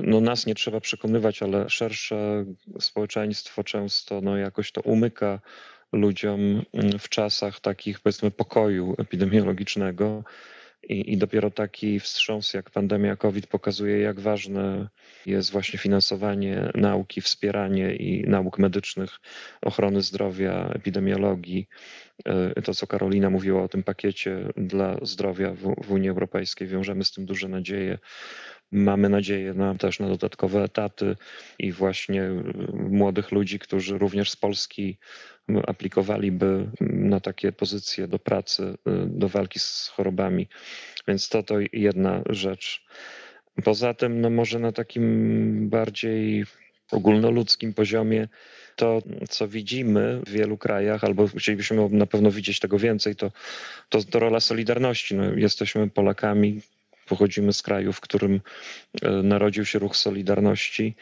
No 0.02 0.20
nas 0.20 0.46
nie 0.46 0.54
trzeba 0.54 0.80
przekonywać, 0.80 1.42
ale 1.42 1.70
szersze 1.70 2.44
społeczeństwo 2.80 3.64
często 3.64 4.20
no 4.20 4.36
jakoś 4.36 4.72
to 4.72 4.80
umyka 4.80 5.40
ludziom 5.92 6.62
w 6.98 7.08
czasach 7.08 7.60
takich 7.60 8.00
powiedzmy 8.00 8.30
pokoju 8.30 8.94
epidemiologicznego. 8.98 10.24
I, 10.88 11.12
I, 11.12 11.16
dopiero 11.16 11.50
taki 11.50 12.00
wstrząs 12.00 12.54
jak 12.54 12.70
pandemia 12.70 13.16
COVID 13.16 13.46
pokazuje, 13.46 13.98
jak 13.98 14.20
ważne 14.20 14.88
jest 15.26 15.50
właśnie 15.50 15.78
finansowanie 15.78 16.70
nauki, 16.74 17.20
wspieranie 17.20 17.96
i 17.96 18.28
nauk 18.28 18.58
medycznych, 18.58 19.10
ochrony 19.62 20.02
zdrowia, 20.02 20.70
epidemiologii. 20.74 21.68
E, 22.24 22.62
to, 22.62 22.74
co 22.74 22.86
Karolina 22.86 23.30
mówiła 23.30 23.62
o 23.62 23.68
tym 23.68 23.82
pakiecie 23.82 24.48
dla 24.56 24.96
zdrowia 25.02 25.52
w, 25.52 25.74
w 25.84 25.92
Unii 25.92 26.08
Europejskiej, 26.08 26.68
wiążemy 26.68 27.04
z 27.04 27.12
tym 27.12 27.26
duże 27.26 27.48
nadzieje. 27.48 27.98
Mamy 28.72 29.08
nadzieję 29.08 29.54
na, 29.54 29.74
też 29.74 30.00
na 30.00 30.08
dodatkowe 30.08 30.62
etaty 30.62 31.16
i 31.58 31.72
właśnie 31.72 32.30
młodych 32.72 33.32
ludzi, 33.32 33.58
którzy 33.58 33.98
również 33.98 34.30
z 34.30 34.36
Polski 34.36 34.98
aplikowaliby 35.66 36.70
na 36.80 37.20
takie 37.20 37.52
pozycje 37.52 38.08
do 38.08 38.18
pracy, 38.18 38.62
y, 38.62 39.06
do 39.06 39.28
walki 39.28 39.58
z 39.58 39.88
chorobami. 39.88 40.48
Więc 41.08 41.28
to 41.28 41.42
to 41.42 41.54
jedna 41.72 42.22
rzecz. 42.28 42.86
Poza 43.64 43.94
tym, 43.94 44.20
no 44.20 44.30
może 44.30 44.58
na 44.58 44.72
takim 44.72 45.68
bardziej 45.68 46.44
ogólnoludzkim 46.90 47.74
poziomie, 47.74 48.28
to 48.76 49.02
co 49.28 49.48
widzimy 49.48 50.20
w 50.26 50.30
wielu 50.30 50.58
krajach, 50.58 51.04
albo 51.04 51.28
chcielibyśmy 51.28 51.88
na 51.88 52.06
pewno 52.06 52.30
widzieć 52.30 52.60
tego 52.60 52.78
więcej, 52.78 53.16
to, 53.16 53.30
to, 53.88 54.04
to 54.04 54.18
rola 54.18 54.40
solidarności. 54.40 55.14
No, 55.14 55.24
jesteśmy 55.34 55.90
Polakami, 55.90 56.60
pochodzimy 57.06 57.52
z 57.52 57.62
kraju, 57.62 57.92
w 57.92 58.00
którym 58.00 58.34
y, 58.34 59.08
narodził 59.22 59.64
się 59.64 59.78
ruch 59.78 59.96
Solidarności. 59.96 60.96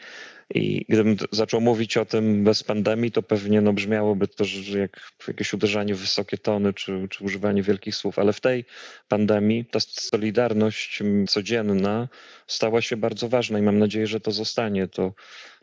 I 0.53 0.85
gdybym 0.89 1.17
zaczął 1.31 1.61
mówić 1.61 1.97
o 1.97 2.05
tym 2.05 2.43
bez 2.43 2.63
pandemii, 2.63 3.11
to 3.11 3.23
pewnie 3.23 3.61
no, 3.61 3.73
brzmiałoby 3.73 4.27
to 4.27 4.45
że 4.45 4.79
jak 4.79 5.11
jakieś 5.27 5.53
uderzanie 5.53 5.95
w 5.95 5.99
wysokie 5.99 6.37
tony 6.37 6.73
czy, 6.73 7.07
czy 7.09 7.23
używanie 7.23 7.63
wielkich 7.63 7.95
słów, 7.95 8.19
ale 8.19 8.33
w 8.33 8.41
tej 8.41 8.65
pandemii 9.07 9.65
ta 9.65 9.79
solidarność 9.79 11.03
codzienna 11.27 12.07
stała 12.47 12.81
się 12.81 12.97
bardzo 12.97 13.29
ważna 13.29 13.59
i 13.59 13.61
mam 13.61 13.79
nadzieję, 13.79 14.07
że 14.07 14.19
to 14.19 14.31
zostanie. 14.31 14.87
To, 14.87 15.13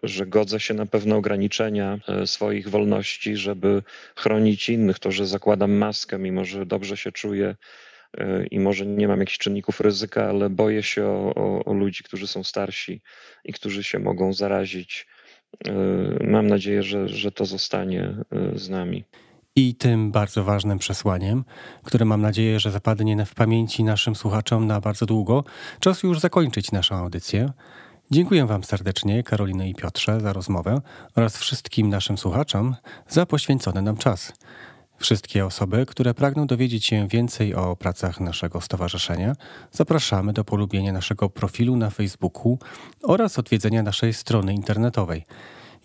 że 0.02 0.26
godzę 0.26 0.60
się 0.60 0.74
na 0.74 0.86
pewne 0.86 1.16
ograniczenia 1.16 1.98
e, 2.08 2.26
swoich 2.26 2.68
wolności, 2.68 3.36
żeby 3.36 3.82
chronić 4.16 4.68
innych, 4.68 4.98
to, 4.98 5.10
że 5.12 5.26
zakładam 5.26 5.72
maskę, 5.72 6.18
mimo 6.18 6.44
że 6.44 6.66
dobrze 6.66 6.96
się 6.96 7.12
czuję 7.12 7.54
i 8.50 8.60
może 8.60 8.86
nie 8.86 9.08
mam 9.08 9.20
jakichś 9.20 9.38
czynników 9.38 9.80
ryzyka, 9.80 10.28
ale 10.28 10.50
boję 10.50 10.82
się 10.82 11.04
o, 11.04 11.34
o, 11.34 11.64
o 11.64 11.72
ludzi, 11.72 12.04
którzy 12.04 12.26
są 12.26 12.44
starsi 12.44 13.02
i 13.44 13.52
którzy 13.52 13.84
się 13.84 13.98
mogą 13.98 14.32
zarazić. 14.32 15.06
Y, 15.68 16.26
mam 16.26 16.46
nadzieję, 16.46 16.82
że, 16.82 17.08
że 17.08 17.32
to 17.32 17.44
zostanie 17.44 18.14
y, 18.54 18.58
z 18.58 18.68
nami. 18.68 19.04
I 19.56 19.74
tym 19.74 20.12
bardzo 20.12 20.44
ważnym 20.44 20.78
przesłaniem, 20.78 21.44
które 21.82 22.04
mam 22.04 22.20
nadzieję, 22.20 22.60
że 22.60 22.70
zapadnie 22.70 23.26
w 23.26 23.34
pamięci 23.34 23.84
naszym 23.84 24.14
słuchaczom 24.14 24.66
na 24.66 24.80
bardzo 24.80 25.06
długo, 25.06 25.44
czas 25.80 26.02
już 26.02 26.20
zakończyć 26.20 26.72
naszą 26.72 26.94
audycję. 26.94 27.52
Dziękuję 28.10 28.46
Wam 28.46 28.64
serdecznie, 28.64 29.22
Karoliny 29.22 29.68
i 29.68 29.74
Piotrze, 29.74 30.20
za 30.20 30.32
rozmowę 30.32 30.80
oraz 31.16 31.36
wszystkim 31.36 31.88
naszym 31.88 32.18
słuchaczom 32.18 32.76
za 33.08 33.26
poświęcony 33.26 33.82
nam 33.82 33.96
czas. 33.96 34.32
Wszystkie 34.98 35.46
osoby, 35.46 35.86
które 35.86 36.14
pragną 36.14 36.46
dowiedzieć 36.46 36.86
się 36.86 37.08
więcej 37.08 37.54
o 37.54 37.76
pracach 37.76 38.20
naszego 38.20 38.60
stowarzyszenia, 38.60 39.36
zapraszamy 39.72 40.32
do 40.32 40.44
polubienia 40.44 40.92
naszego 40.92 41.30
profilu 41.30 41.76
na 41.76 41.90
Facebooku 41.90 42.58
oraz 43.02 43.38
odwiedzenia 43.38 43.82
naszej 43.82 44.14
strony 44.14 44.54
internetowej. 44.54 45.24